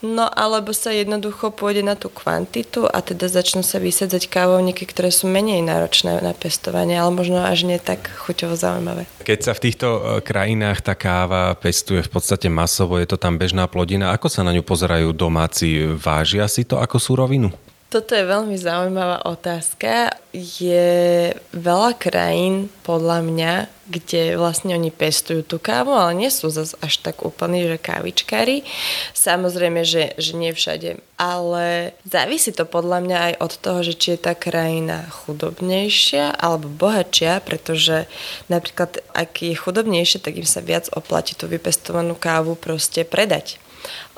No 0.00 0.24
alebo 0.24 0.72
sa 0.72 0.94
jednoducho 0.94 1.52
pôjde 1.52 1.84
na 1.84 1.98
tú 1.98 2.08
kvantitu 2.08 2.88
a 2.88 3.04
teda 3.04 3.28
začnú 3.28 3.60
sa 3.60 3.76
vysadzať 3.76 4.30
kávovníky, 4.32 4.88
ktoré 4.88 5.12
sú 5.12 5.28
menej 5.28 5.60
náročné 5.60 6.24
na 6.24 6.32
pestovanie, 6.32 6.96
ale 6.96 7.12
možno 7.12 7.44
až 7.44 7.68
nie 7.68 7.76
tak 7.76 8.08
chuťovo 8.08 8.56
zaujímavé. 8.56 9.04
Keď 9.20 9.38
sa 9.44 9.52
v 9.52 9.62
týchto 9.68 9.88
e, 9.88 10.00
krajinách 10.24 10.80
tá 10.80 10.96
káva 10.96 11.52
pestuje 11.60 12.00
v 12.00 12.10
podstate 12.10 12.48
masovo, 12.48 12.96
je 12.96 13.04
to 13.10 13.20
tam 13.20 13.36
bežná 13.36 13.68
plodina, 13.68 14.16
ako 14.16 14.32
sa 14.32 14.40
na 14.40 14.56
ňu 14.56 14.64
pozerajú 14.64 15.12
domáci? 15.12 15.84
Vážia 15.98 16.48
si 16.48 16.64
to 16.64 16.80
ako 16.80 16.96
súrovinu? 16.96 17.52
Toto 17.88 18.12
je 18.12 18.20
veľmi 18.20 18.52
zaujímavá 18.60 19.24
otázka. 19.24 20.12
Je 20.36 21.32
veľa 21.56 21.96
krajín, 21.96 22.68
podľa 22.84 23.24
mňa, 23.24 23.52
kde 23.88 24.36
vlastne 24.36 24.76
oni 24.76 24.92
pestujú 24.92 25.40
tú 25.40 25.56
kávu, 25.56 25.96
ale 25.96 26.12
nie 26.12 26.28
sú 26.28 26.52
zase 26.52 26.76
až 26.84 27.00
tak 27.00 27.24
úplní, 27.24 27.64
že 27.64 27.80
kávičkári. 27.80 28.68
Samozrejme, 29.16 29.88
že, 29.88 30.12
že 30.20 30.36
nie 30.36 30.52
všade. 30.52 31.00
Ale 31.16 31.96
závisí 32.04 32.52
to 32.52 32.68
podľa 32.68 33.08
mňa 33.08 33.18
aj 33.32 33.34
od 33.40 33.52
toho, 33.56 33.80
že 33.80 33.96
či 33.96 34.08
je 34.14 34.20
tá 34.20 34.36
krajina 34.36 35.08
chudobnejšia 35.08 36.36
alebo 36.36 36.68
bohatšia, 36.68 37.40
pretože 37.40 38.04
napríklad 38.52 39.00
ak 39.16 39.48
je 39.48 39.56
chudobnejšia, 39.56 40.20
tak 40.20 40.36
im 40.36 40.44
sa 40.44 40.60
viac 40.60 40.92
oplatí 40.92 41.32
tú 41.32 41.48
vypestovanú 41.48 42.12
kávu 42.12 42.52
proste 42.52 43.00
predať 43.08 43.56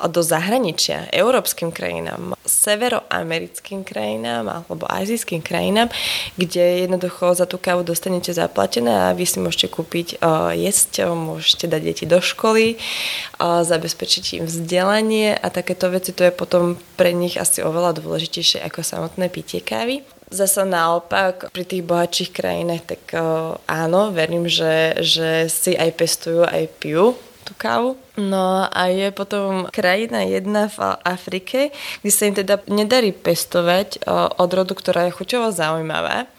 do 0.09 0.21
zahraničia, 0.25 1.13
európskym 1.13 1.73
krajinám, 1.73 2.33
severoamerickým 2.49 3.85
krajinám 3.85 4.49
alebo 4.49 4.89
azijským 4.89 5.45
krajinám, 5.45 5.93
kde 6.41 6.89
jednoducho 6.89 7.37
za 7.37 7.45
tú 7.45 7.61
kávu 7.61 7.85
dostanete 7.85 8.33
zaplatené 8.33 9.11
a 9.11 9.17
vy 9.17 9.25
si 9.29 9.39
môžete 9.39 9.69
kúpiť 9.69 10.21
uh, 10.21 10.57
jesť, 10.57 11.13
môžete 11.13 11.69
dať 11.69 11.83
deti 11.85 12.05
do 12.09 12.19
školy, 12.19 12.77
uh, 12.77 13.63
zabezpečiť 13.63 14.43
im 14.43 14.45
vzdelanie 14.49 15.37
a 15.37 15.47
takéto 15.53 15.93
veci, 15.93 16.17
to 16.17 16.25
je 16.25 16.33
potom 16.33 16.81
pre 16.97 17.13
nich 17.13 17.37
asi 17.37 17.61
oveľa 17.61 18.01
dôležitejšie 18.01 18.65
ako 18.65 18.81
samotné 18.81 19.29
pitie 19.29 19.61
kávy. 19.61 20.03
Zasa 20.31 20.63
naopak, 20.63 21.51
pri 21.51 21.65
tých 21.67 21.83
bohatších 21.83 22.31
krajinách, 22.31 22.87
tak 22.87 23.03
uh, 23.19 23.59
áno, 23.67 24.15
verím, 24.15 24.47
že, 24.47 25.03
že 25.03 25.51
si 25.51 25.75
aj 25.75 25.91
pestujú, 25.99 26.47
aj 26.47 26.71
pijú 26.79 27.19
tú 27.51 27.59
kávu. 27.59 27.99
No 28.15 28.71
a 28.71 28.87
je 28.87 29.11
potom 29.11 29.67
krajina 29.75 30.23
jedna 30.23 30.71
v 30.71 30.79
Afrike, 31.03 31.75
kde 32.01 32.13
sa 32.15 32.31
im 32.31 32.39
teda 32.39 32.63
nedarí 32.71 33.11
pestovať 33.11 34.07
odrodu, 34.39 34.79
ktorá 34.79 35.11
je 35.11 35.17
chuťovo 35.19 35.51
zaujímavá. 35.51 36.31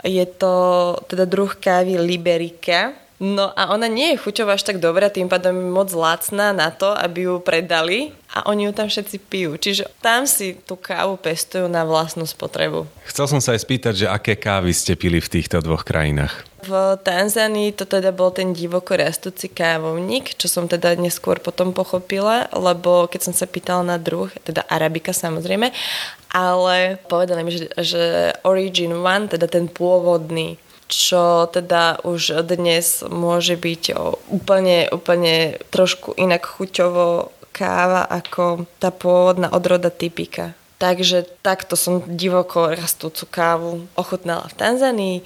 Je 0.00 0.24
to 0.24 0.96
teda 1.12 1.28
druh 1.28 1.52
kávy 1.52 2.00
Liberika, 2.00 2.96
No 3.16 3.48
a 3.56 3.72
ona 3.72 3.88
nie 3.88 4.12
je 4.12 4.20
chuťová 4.20 4.60
až 4.60 4.68
tak 4.68 4.76
dobrá, 4.76 5.08
tým 5.08 5.24
pádom 5.24 5.56
je 5.56 5.72
moc 5.72 5.88
lacná 5.96 6.52
na 6.52 6.68
to, 6.68 6.92
aby 6.92 7.24
ju 7.24 7.40
predali 7.40 8.12
a 8.28 8.44
oni 8.52 8.68
ju 8.68 8.72
tam 8.76 8.92
všetci 8.92 9.16
pijú. 9.32 9.56
Čiže 9.56 9.88
tam 10.04 10.28
si 10.28 10.52
tú 10.52 10.76
kávu 10.76 11.16
pestujú 11.16 11.64
na 11.64 11.88
vlastnú 11.88 12.28
spotrebu. 12.28 12.84
Chcel 13.08 13.24
som 13.24 13.40
sa 13.40 13.56
aj 13.56 13.64
spýtať, 13.64 13.94
že 14.04 14.12
aké 14.12 14.36
kávy 14.36 14.68
ste 14.76 15.00
pili 15.00 15.24
v 15.24 15.32
týchto 15.32 15.64
dvoch 15.64 15.88
krajinách? 15.88 16.44
V 16.66 16.98
Tanzánii 16.98 17.70
to 17.78 17.86
teda 17.86 18.10
bol 18.10 18.34
ten 18.34 18.50
divoko 18.50 18.98
rastúci 18.98 19.46
kávovník, 19.46 20.34
čo 20.34 20.50
som 20.50 20.66
teda 20.66 20.98
neskôr 20.98 21.38
potom 21.38 21.70
pochopila, 21.70 22.50
lebo 22.50 23.06
keď 23.06 23.30
som 23.30 23.34
sa 23.34 23.46
pýtala 23.46 23.86
na 23.86 23.96
druh, 24.02 24.26
teda 24.42 24.66
arabika 24.66 25.14
samozrejme, 25.14 25.70
ale 26.34 26.98
povedali 27.06 27.46
mi, 27.46 27.54
že, 27.54 27.70
že 27.78 28.34
Origin 28.42 28.98
One, 28.98 29.30
teda 29.30 29.46
ten 29.46 29.70
pôvodný 29.70 30.58
čo 30.86 31.50
teda 31.50 31.98
už 32.06 32.46
dnes 32.46 33.02
môže 33.02 33.58
byť 33.58 33.98
úplne, 34.30 34.86
úplne 34.94 35.58
trošku 35.74 36.14
inak 36.14 36.46
chuťovo 36.46 37.34
káva 37.50 38.06
ako 38.06 38.68
tá 38.78 38.94
pôvodná 38.94 39.50
odroda 39.50 39.90
typika. 39.90 40.54
Takže 40.76 41.24
takto 41.40 41.72
som 41.72 42.04
divoko 42.04 42.68
rastúcu 42.68 43.24
kávu 43.32 43.70
ochutnala 43.96 44.44
v 44.52 44.54
Tanzánii. 44.60 45.16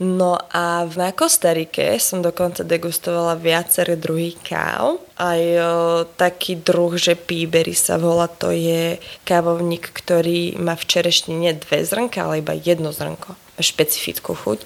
No 0.00 0.40
a 0.48 0.88
v 0.88 1.12
Kostarike 1.12 2.00
som 2.00 2.24
dokonca 2.24 2.64
degustovala 2.64 3.36
viaceré 3.36 4.00
druhy 4.00 4.32
káv. 4.32 4.96
Aj 5.20 5.36
o, 5.36 6.08
taký 6.16 6.56
druh, 6.56 6.96
že 6.96 7.12
píbery 7.12 7.76
sa 7.76 8.00
volá, 8.00 8.24
to 8.24 8.48
je 8.48 8.96
kávovník, 9.28 9.92
ktorý 9.92 10.56
má 10.56 10.72
v 10.72 10.88
čerešnine 10.88 11.52
dve 11.60 11.84
zrnka, 11.84 12.24
ale 12.24 12.40
iba 12.40 12.56
jedno 12.56 12.96
zrnko 12.96 13.36
špecifickú 13.60 14.32
chuť 14.32 14.64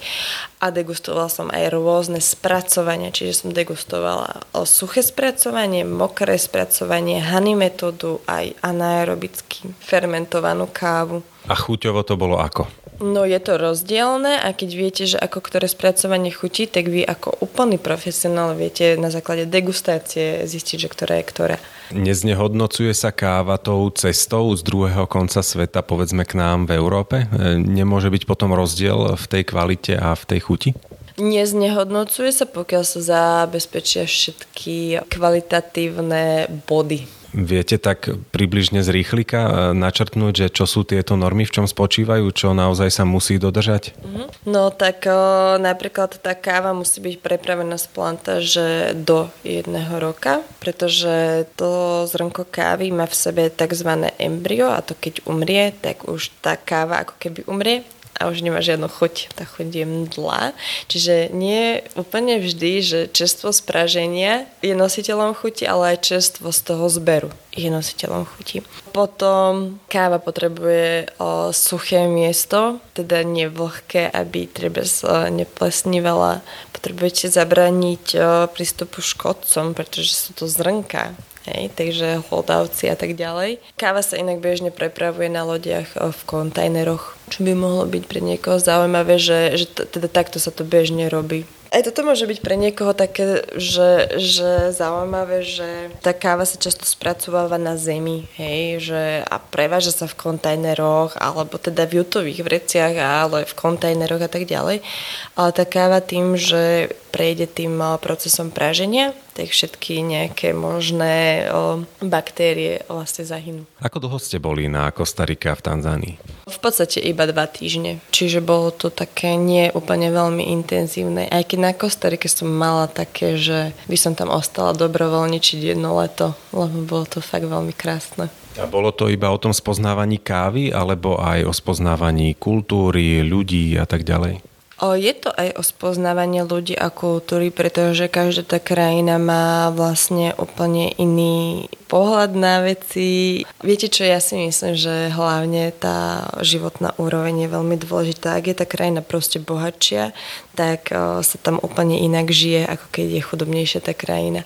a 0.62 0.70
degustovala 0.70 1.26
som 1.26 1.50
aj 1.50 1.66
rôzne 1.74 2.22
spracovania, 2.22 3.10
čiže 3.10 3.42
som 3.42 3.50
degustovala 3.50 4.46
suché 4.62 5.02
spracovanie, 5.02 5.82
mokré 5.82 6.38
spracovanie, 6.38 7.18
honey 7.18 7.58
metódu 7.58 8.22
aj 8.30 8.54
anaerobicky 8.62 9.74
fermentovanú 9.82 10.70
kávu. 10.70 11.26
A 11.50 11.58
chuťovo 11.58 12.06
to 12.06 12.14
bolo 12.14 12.38
ako? 12.38 12.83
No 13.02 13.26
je 13.26 13.38
to 13.42 13.58
rozdielne 13.58 14.38
a 14.38 14.54
keď 14.54 14.70
viete, 14.70 15.04
že 15.10 15.18
ako 15.18 15.42
ktoré 15.42 15.66
spracovanie 15.66 16.30
chutí, 16.30 16.70
tak 16.70 16.86
vy 16.86 17.02
ako 17.02 17.42
úplný 17.42 17.74
profesionál 17.74 18.54
viete 18.54 18.94
na 18.94 19.10
základe 19.10 19.50
degustácie 19.50 20.46
zistiť, 20.46 20.86
že 20.86 20.88
ktoré 20.88 21.14
je 21.20 21.24
ktoré. 21.26 21.56
Neznehodnocuje 21.90 22.94
sa 22.94 23.10
káva 23.10 23.58
tou 23.58 23.90
cestou 23.90 24.54
z 24.54 24.62
druhého 24.62 25.10
konca 25.10 25.42
sveta, 25.42 25.82
povedzme 25.82 26.22
k 26.22 26.38
nám 26.38 26.70
v 26.70 26.78
Európe? 26.78 27.26
E, 27.26 27.58
nemôže 27.58 28.14
byť 28.14 28.30
potom 28.30 28.54
rozdiel 28.54 29.18
v 29.18 29.26
tej 29.26 29.42
kvalite 29.42 29.98
a 29.98 30.14
v 30.14 30.24
tej 30.30 30.40
chuti? 30.46 30.70
Neznehodnocuje 31.18 32.30
sa, 32.34 32.46
pokiaľ 32.46 32.82
sa 32.82 33.00
zabezpečia 33.02 34.06
všetky 34.06 35.06
kvalitatívne 35.10 36.50
body 36.66 37.23
Viete 37.34 37.82
tak 37.82 38.14
približne 38.30 38.86
z 38.86 38.94
rýchlika 38.94 39.40
e, 39.42 39.50
načrtnúť, 39.74 40.46
že 40.46 40.48
čo 40.54 40.70
sú 40.70 40.86
tieto 40.86 41.18
normy, 41.18 41.42
v 41.42 41.54
čom 41.60 41.66
spočívajú, 41.66 42.30
čo 42.30 42.54
naozaj 42.54 42.94
sa 42.94 43.02
musí 43.02 43.42
dodržať? 43.42 43.90
Mhm. 44.06 44.24
No 44.46 44.70
tak 44.70 45.10
o, 45.10 45.58
napríklad 45.58 46.14
tá 46.22 46.38
káva 46.38 46.70
musí 46.70 47.02
byť 47.02 47.18
prepravená 47.18 47.74
z 47.74 47.86
plantáže 47.90 48.68
do 48.94 49.26
jedného 49.42 49.98
roka, 49.98 50.46
pretože 50.62 51.44
to 51.58 52.04
zrnko 52.06 52.46
kávy 52.46 52.94
má 52.94 53.10
v 53.10 53.18
sebe 53.18 53.42
tzv. 53.50 53.90
embryo 54.22 54.70
a 54.70 54.78
to 54.78 54.94
keď 54.94 55.26
umrie, 55.26 55.74
tak 55.74 56.06
už 56.06 56.30
tá 56.38 56.54
káva 56.54 57.02
ako 57.02 57.18
keby 57.18 57.42
umrie 57.50 57.82
a 58.18 58.30
už 58.30 58.46
nemá 58.46 58.62
žiadnu 58.62 58.86
chuť. 58.86 59.34
Tá 59.34 59.44
chuť 59.44 59.68
je 59.74 59.86
mdla. 59.86 60.54
Čiže 60.86 61.34
nie 61.34 61.82
úplne 61.98 62.38
vždy, 62.38 62.72
že 62.80 62.98
čerstvo 63.10 63.50
z 63.50 63.60
praženia 63.66 64.46
je 64.62 64.72
nositeľom 64.72 65.34
chuti, 65.34 65.66
ale 65.66 65.94
aj 65.94 66.06
čerstvo 66.06 66.54
z 66.54 66.60
toho 66.62 66.86
zberu 66.86 67.30
je 67.54 67.70
nositeľom 67.70 68.26
chuti. 68.26 68.62
Potom 68.90 69.78
káva 69.86 70.18
potrebuje 70.18 71.14
o, 71.18 71.50
suché 71.54 72.06
miesto, 72.10 72.82
teda 72.98 73.22
nevlhké, 73.22 74.10
aby 74.10 74.50
treba 74.50 74.82
neplesnivala. 75.30 76.42
Potrebujete 76.74 77.30
zabraniť 77.30 78.04
o, 78.14 78.18
prístupu 78.50 79.02
škodcom, 79.02 79.74
pretože 79.74 80.14
sú 80.14 80.30
to 80.34 80.50
zrnka 80.50 81.14
hej, 81.48 81.70
takže 81.72 82.24
hlodavci 82.28 82.88
a 82.88 82.96
tak 82.96 83.16
ďalej. 83.16 83.60
Káva 83.76 84.00
sa 84.00 84.16
inak 84.16 84.40
bežne 84.40 84.72
prepravuje 84.72 85.28
na 85.28 85.44
lodiach 85.44 85.96
v 85.96 86.20
kontajneroch, 86.24 87.16
čo 87.28 87.44
by 87.44 87.52
mohlo 87.52 87.84
byť 87.88 88.04
pre 88.08 88.20
niekoho 88.24 88.56
zaujímavé, 88.60 89.20
že, 89.20 89.56
že 89.60 89.66
teda 89.68 90.08
takto 90.08 90.40
sa 90.40 90.52
to 90.52 90.64
bežne 90.64 91.08
robí. 91.12 91.44
Aj 91.74 91.82
toto 91.82 92.06
môže 92.06 92.30
byť 92.30 92.38
pre 92.38 92.54
niekoho 92.54 92.94
také, 92.94 93.42
že, 93.58 94.14
že 94.14 94.70
zaujímavé, 94.70 95.42
že 95.42 95.90
tá 96.06 96.14
káva 96.14 96.46
sa 96.46 96.54
často 96.54 96.86
spracováva 96.86 97.58
na 97.58 97.74
zemi, 97.74 98.30
hej, 98.38 98.78
že 98.78 99.02
a 99.26 99.42
preváža 99.42 99.90
sa 99.90 100.06
v 100.06 100.14
kontajneroch, 100.14 101.18
alebo 101.18 101.58
teda 101.58 101.82
v 101.90 102.06
jutových 102.06 102.46
vreciach, 102.46 102.94
ale 102.94 103.42
v 103.42 103.58
kontajneroch 103.58 104.22
a 104.22 104.30
tak 104.30 104.46
ďalej. 104.46 104.86
Ale 105.34 105.50
tá 105.50 105.66
káva 105.66 105.98
tým, 105.98 106.38
že 106.38 106.94
prejde 107.10 107.50
tým 107.50 107.82
procesom 107.98 108.54
praženia, 108.54 109.10
tak 109.34 109.50
všetky 109.50 110.00
nejaké 110.06 110.54
možné 110.54 111.50
baktérie 111.98 112.86
vlastne 112.86 113.26
zahynú. 113.26 113.66
Ako 113.82 113.98
dlho 113.98 114.18
ste 114.22 114.38
boli 114.38 114.70
na 114.70 114.88
Kostarika 114.94 115.58
v 115.58 115.64
Tanzánii? 115.66 116.14
V 116.46 116.58
podstate 116.62 117.02
iba 117.02 117.26
dva 117.26 117.50
týždne, 117.50 117.98
čiže 118.14 118.38
bolo 118.38 118.70
to 118.70 118.94
také 118.94 119.34
nie 119.34 119.74
úplne 119.74 120.14
veľmi 120.14 120.54
intenzívne. 120.54 121.26
Aj 121.28 121.42
keď 121.42 121.58
na 121.58 121.72
Kostarike 121.74 122.30
som 122.30 122.46
mala 122.46 122.86
také, 122.86 123.34
že 123.34 123.74
by 123.90 123.96
som 123.98 124.14
tam 124.14 124.30
ostala 124.30 124.70
dobrovoľničiť 124.72 125.74
jedno 125.74 125.98
leto, 125.98 126.38
lebo 126.54 126.86
bolo 126.86 127.04
to 127.10 127.18
fakt 127.18 127.50
veľmi 127.50 127.74
krásne. 127.74 128.30
A 128.54 128.70
bolo 128.70 128.94
to 128.94 129.10
iba 129.10 129.34
o 129.34 129.40
tom 129.42 129.50
spoznávaní 129.50 130.22
kávy, 130.22 130.70
alebo 130.70 131.18
aj 131.18 131.42
o 131.42 131.50
spoznávaní 131.50 132.38
kultúry, 132.38 133.26
ľudí 133.26 133.74
a 133.74 133.82
tak 133.82 134.06
ďalej? 134.06 134.53
Je 134.92 135.16
to 135.16 135.32
aj 135.32 135.56
o 135.56 135.62
spoznávaní 135.64 136.44
ľudí 136.44 136.76
a 136.76 136.92
kultúry, 136.92 137.48
pretože 137.48 138.04
každá 138.12 138.44
tá 138.44 138.58
krajina 138.60 139.16
má 139.16 139.72
vlastne 139.72 140.36
úplne 140.36 140.92
iný 141.00 141.72
pohľad 141.88 142.36
na 142.36 142.60
veci. 142.60 143.40
Viete 143.64 143.88
čo, 143.88 144.04
ja 144.04 144.20
si 144.20 144.36
myslím, 144.36 144.76
že 144.76 145.08
hlavne 145.08 145.72
tá 145.72 146.28
životná 146.44 146.92
úroveň 147.00 147.48
je 147.48 147.54
veľmi 147.54 147.76
dôležitá. 147.80 148.36
Ak 148.36 148.44
je 148.44 148.56
tá 148.60 148.68
krajina 148.68 149.00
proste 149.00 149.40
bohatšia, 149.40 150.12
tak 150.52 150.92
sa 151.24 151.36
tam 151.40 151.56
úplne 151.64 152.04
inak 152.04 152.28
žije, 152.28 152.68
ako 152.68 152.86
keď 152.92 153.06
je 153.16 153.26
chudobnejšia 153.26 153.80
tá 153.80 153.96
krajina. 153.96 154.44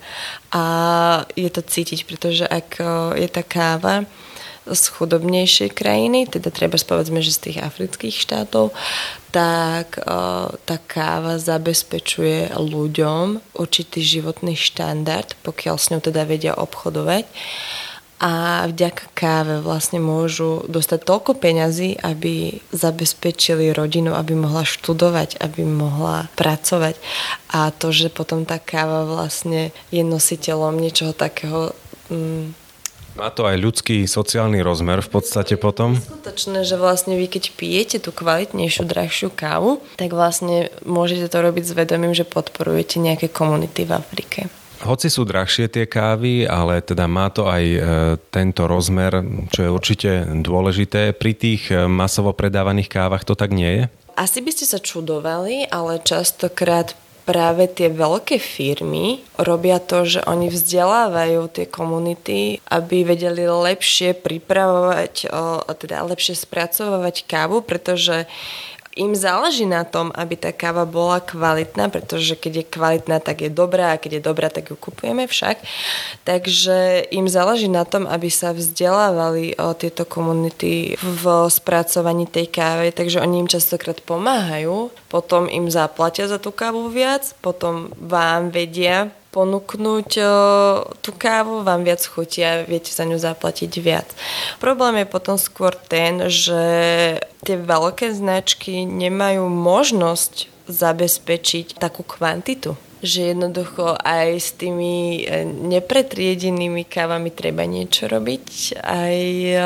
A 0.55 0.64
je 1.35 1.51
to 1.51 1.66
cítiť, 1.66 2.07
pretože 2.07 2.46
ak 2.46 2.79
je 3.18 3.29
tá 3.29 3.42
káva, 3.42 4.07
z 4.68 4.85
chudobnejšej 5.01 5.72
krajiny, 5.72 6.29
teda 6.29 6.53
treba 6.53 6.77
spovedzme, 6.77 7.24
že 7.24 7.33
z 7.33 7.40
tých 7.40 7.59
afrických 7.64 8.12
štátov, 8.12 8.77
tak 9.29 10.01
tá 10.64 10.77
káva 10.88 11.37
zabezpečuje 11.37 12.57
ľuďom 12.57 13.41
určitý 13.55 14.01
životný 14.01 14.57
štandard, 14.57 15.37
pokiaľ 15.45 15.77
s 15.77 15.88
ňou 15.93 16.01
teda 16.01 16.25
vedia 16.25 16.57
obchodovať 16.57 17.29
a 18.19 18.67
vďaka 18.67 19.14
káve 19.14 19.62
vlastne 19.62 20.03
môžu 20.03 20.67
dostať 20.67 21.07
toľko 21.07 21.38
peňazí, 21.38 22.03
aby 22.03 22.59
zabezpečili 22.75 23.71
rodinu, 23.71 24.11
aby 24.19 24.35
mohla 24.35 24.67
študovať, 24.67 25.38
aby 25.38 25.62
mohla 25.62 26.27
pracovať. 26.35 26.99
A 27.55 27.71
to, 27.71 27.95
že 27.95 28.11
potom 28.11 28.43
tá 28.43 28.59
káva 28.59 29.07
vlastne 29.07 29.71
je 29.95 30.03
nositeľom 30.03 30.83
niečoho 30.83 31.14
takého 31.14 31.71
mm, 32.11 32.67
má 33.18 33.35
to 33.35 33.50
aj 33.50 33.59
ľudský 33.59 34.07
sociálny 34.07 34.62
rozmer 34.62 35.02
v 35.02 35.11
podstate 35.11 35.59
potom? 35.59 35.98
Skutočné, 35.98 36.62
že 36.62 36.78
vlastne 36.78 37.18
vy 37.18 37.26
keď 37.26 37.44
pijete 37.59 37.98
tú 37.98 38.14
kvalitnejšiu, 38.14 38.87
drahšiu 38.87 39.28
kávu, 39.35 39.83
tak 39.98 40.14
vlastne 40.14 40.70
môžete 40.87 41.26
to 41.26 41.38
robiť 41.42 41.64
s 41.66 41.72
vedomím, 41.74 42.14
že 42.14 42.22
podporujete 42.22 43.02
nejaké 43.02 43.26
komunity 43.26 43.83
v 43.83 43.92
Afrike. 43.98 44.40
Hoci 44.78 45.11
sú 45.11 45.26
drahšie 45.26 45.66
tie 45.66 45.90
kávy, 45.90 46.46
ale 46.46 46.78
teda 46.78 47.11
má 47.11 47.26
to 47.35 47.50
aj 47.50 47.64
e, 47.66 47.78
tento 48.31 48.70
rozmer, 48.70 49.11
čo 49.50 49.66
je 49.66 49.74
určite 49.74 50.11
dôležité. 50.38 51.11
Pri 51.18 51.35
tých 51.35 51.74
e, 51.74 51.90
masovo 51.90 52.31
predávaných 52.31 52.87
kávach 52.87 53.26
to 53.26 53.35
tak 53.35 53.50
nie 53.50 53.66
je? 53.66 53.85
Asi 54.14 54.38
by 54.38 54.54
ste 54.54 54.70
sa 54.70 54.78
čudovali, 54.78 55.66
ale 55.66 55.98
častokrát 55.98 56.94
práve 57.29 57.69
tie 57.69 57.93
veľké 57.93 58.41
firmy 58.41 59.21
robia 59.37 59.77
to, 59.77 60.09
že 60.09 60.25
oni 60.25 60.49
vzdelávajú 60.49 61.53
tie 61.53 61.69
komunity, 61.69 62.64
aby 62.73 63.05
vedeli 63.05 63.45
lepšie 63.45 64.17
pripravovať, 64.17 65.29
teda 65.77 66.09
lepšie 66.09 66.33
spracovávať 66.33 67.29
kávu, 67.29 67.61
pretože 67.61 68.25
im 68.99 69.15
záleží 69.15 69.63
na 69.63 69.87
tom, 69.87 70.11
aby 70.11 70.35
tá 70.35 70.51
káva 70.51 70.83
bola 70.83 71.23
kvalitná, 71.23 71.87
pretože 71.89 72.35
keď 72.35 72.53
je 72.53 72.65
kvalitná, 72.67 73.23
tak 73.23 73.47
je 73.47 73.51
dobrá 73.51 73.95
a 73.95 74.01
keď 74.01 74.19
je 74.19 74.23
dobrá, 74.27 74.51
tak 74.51 74.75
ju 74.75 74.77
kupujeme 74.77 75.31
však. 75.31 75.63
Takže 76.27 77.07
im 77.15 77.31
záleží 77.31 77.71
na 77.71 77.87
tom, 77.87 78.11
aby 78.11 78.27
sa 78.27 78.51
vzdelávali 78.51 79.55
o 79.57 79.73
tieto 79.79 80.03
komunity 80.03 80.99
v 80.99 81.25
spracovaní 81.47 82.27
tej 82.27 82.51
kávy, 82.51 82.91
takže 82.91 83.23
oni 83.23 83.47
im 83.47 83.49
častokrát 83.49 84.03
pomáhajú, 84.03 84.91
potom 85.07 85.47
im 85.47 85.71
zaplatia 85.71 86.27
za 86.27 86.43
tú 86.43 86.51
kávu 86.51 86.91
viac, 86.91 87.33
potom 87.39 87.95
vám 88.03 88.51
vedia 88.51 89.15
ponúknuť 89.31 90.11
o, 90.19 90.29
tú 91.05 91.11
kávu, 91.12 91.61
vám 91.61 91.85
viac 91.85 92.01
chutia, 92.01 92.64
viete 92.64 92.88
za 92.88 93.05
ňu 93.05 93.21
zaplatiť 93.21 93.73
viac. 93.79 94.09
Problém 94.59 95.05
je 95.05 95.07
potom 95.12 95.37
skôr 95.37 95.77
ten, 95.77 96.27
že 96.33 96.62
tie 97.45 97.57
veľké 97.61 98.17
značky 98.17 98.88
nemajú 98.88 99.47
možnosť 99.47 100.49
zabezpečiť 100.69 101.81
takú 101.81 102.05
kvantitu 102.05 102.77
že 103.03 103.35
jednoducho 103.35 103.99
aj 103.99 104.29
s 104.39 104.51
tými 104.55 105.23
e, 105.23 105.45
nepretriedenými 105.47 106.87
kávami 106.87 107.31
treba 107.31 107.67
niečo 107.67 108.11
robiť, 108.11 108.79
aj 108.83 109.19
e, 109.49 109.57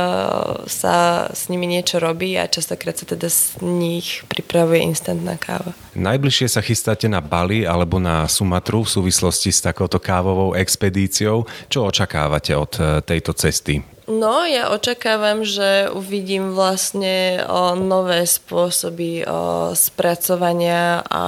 sa 0.69 1.29
s 1.29 1.49
nimi 1.53 1.69
niečo 1.69 2.01
robí 2.01 2.37
a 2.37 2.49
častokrát 2.49 2.97
sa 2.97 3.05
teda 3.09 3.29
z 3.29 3.61
nich 3.63 4.25
pripravuje 4.29 4.85
instantná 4.89 5.37
káva. 5.37 5.77
Najbližšie 5.93 6.49
sa 6.49 6.65
chystáte 6.65 7.07
na 7.07 7.21
Bali 7.21 7.69
alebo 7.69 8.01
na 8.01 8.25
Sumatru 8.25 8.85
v 8.85 8.93
súvislosti 8.93 9.53
s 9.53 9.61
takouto 9.61 10.01
kávovou 10.01 10.57
expedíciou. 10.57 11.45
Čo 11.69 11.93
očakávate 11.93 12.57
od 12.57 12.73
e, 12.81 12.83
tejto 13.05 13.37
cesty? 13.37 13.92
No, 14.11 14.43
ja 14.43 14.75
očakávam, 14.75 15.47
že 15.47 15.87
uvidím 15.95 16.59
vlastne 16.59 17.47
o 17.47 17.79
nové 17.79 18.27
spôsoby 18.27 19.23
o 19.31 19.71
spracovania 19.79 21.07
a 21.07 21.23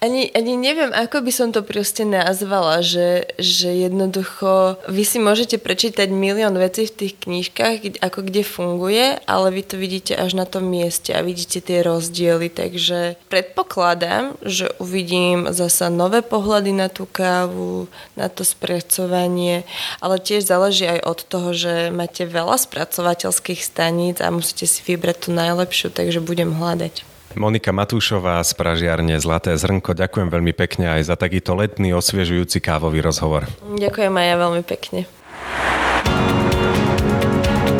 ani, 0.00 0.32
ani 0.32 0.56
neviem, 0.56 0.88
ako 0.88 1.20
by 1.20 1.32
som 1.34 1.48
to 1.52 1.60
proste 1.60 2.08
nazvala, 2.08 2.80
že, 2.80 3.28
že 3.36 3.68
jednoducho 3.76 4.80
vy 4.88 5.04
si 5.04 5.20
môžete 5.20 5.60
prečítať 5.60 6.08
milión 6.08 6.56
vecí 6.56 6.88
v 6.88 6.96
tých 7.04 7.14
knížkach, 7.28 8.00
ako 8.00 8.24
kde 8.24 8.40
funguje, 8.40 9.20
ale 9.28 9.46
vy 9.52 9.62
to 9.68 9.76
vidíte 9.76 10.16
až 10.16 10.32
na 10.32 10.48
tom 10.48 10.64
mieste 10.64 11.12
a 11.12 11.20
vidíte 11.20 11.60
tie 11.60 11.84
rozdiely, 11.84 12.48
takže 12.48 13.20
predpokladám, 13.28 14.40
že 14.40 14.72
uvidím 14.80 15.52
zasa 15.52 15.92
nové 15.92 16.24
pohľady 16.24 16.72
na 16.72 16.88
tú 16.88 17.04
kávu, 17.04 17.84
na 18.16 18.32
to 18.32 18.48
spracovanie, 18.48 19.68
ale 20.00 20.16
tiež 20.16 20.48
záleží 20.48 20.88
aj 20.88 21.00
od 21.04 21.18
toho, 21.28 21.52
že 21.52 21.92
mať 21.92 22.13
máte 22.14 22.30
veľa 22.30 22.54
spracovateľských 22.62 23.58
staníc 23.58 24.22
a 24.22 24.30
musíte 24.30 24.70
si 24.70 24.86
vybrať 24.86 25.26
tú 25.26 25.28
najlepšiu, 25.34 25.90
takže 25.90 26.22
budem 26.22 26.54
hľadať. 26.54 27.02
Monika 27.34 27.74
Matúšová 27.74 28.38
z 28.46 28.54
Pražiarne 28.54 29.18
Zlaté 29.18 29.50
zrnko, 29.58 29.98
ďakujem 29.98 30.30
veľmi 30.30 30.54
pekne 30.54 30.94
aj 30.94 31.10
za 31.10 31.18
takýto 31.18 31.58
letný 31.58 31.90
osviežujúci 31.90 32.62
kávový 32.62 33.02
rozhovor. 33.02 33.50
Ďakujem 33.66 34.14
aj 34.14 34.26
ja 34.30 34.36
veľmi 34.38 34.62
pekne. 34.62 35.10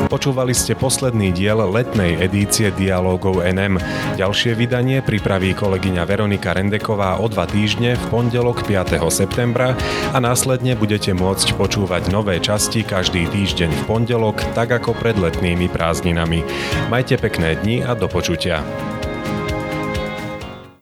Počúvali 0.04 0.52
ste 0.52 0.76
posledný 0.76 1.32
diel 1.32 1.64
letnej 1.64 2.20
edície 2.20 2.68
Dialógov 2.74 3.40
NM. 3.40 3.80
Ďalšie 4.20 4.52
vydanie 4.52 5.00
pripraví 5.00 5.56
kolegyňa 5.56 6.02
Veronika 6.04 6.52
Rendeková 6.52 7.18
o 7.20 7.26
dva 7.26 7.48
týždne 7.48 7.96
v 7.96 8.04
pondelok 8.12 8.68
5. 8.68 9.00
septembra 9.08 9.72
a 10.12 10.18
následne 10.20 10.76
budete 10.76 11.16
môcť 11.16 11.56
počúvať 11.56 12.12
nové 12.12 12.36
časti 12.38 12.84
každý 12.84 13.26
týždeň 13.32 13.70
v 13.72 13.82
pondelok, 13.88 14.40
tak 14.52 14.76
ako 14.76 14.92
pred 14.92 15.16
letnými 15.16 15.72
prázdninami. 15.72 16.44
Majte 16.92 17.16
pekné 17.16 17.56
dni 17.60 17.84
a 17.84 17.96
do 17.96 18.06
počutia. 18.06 18.60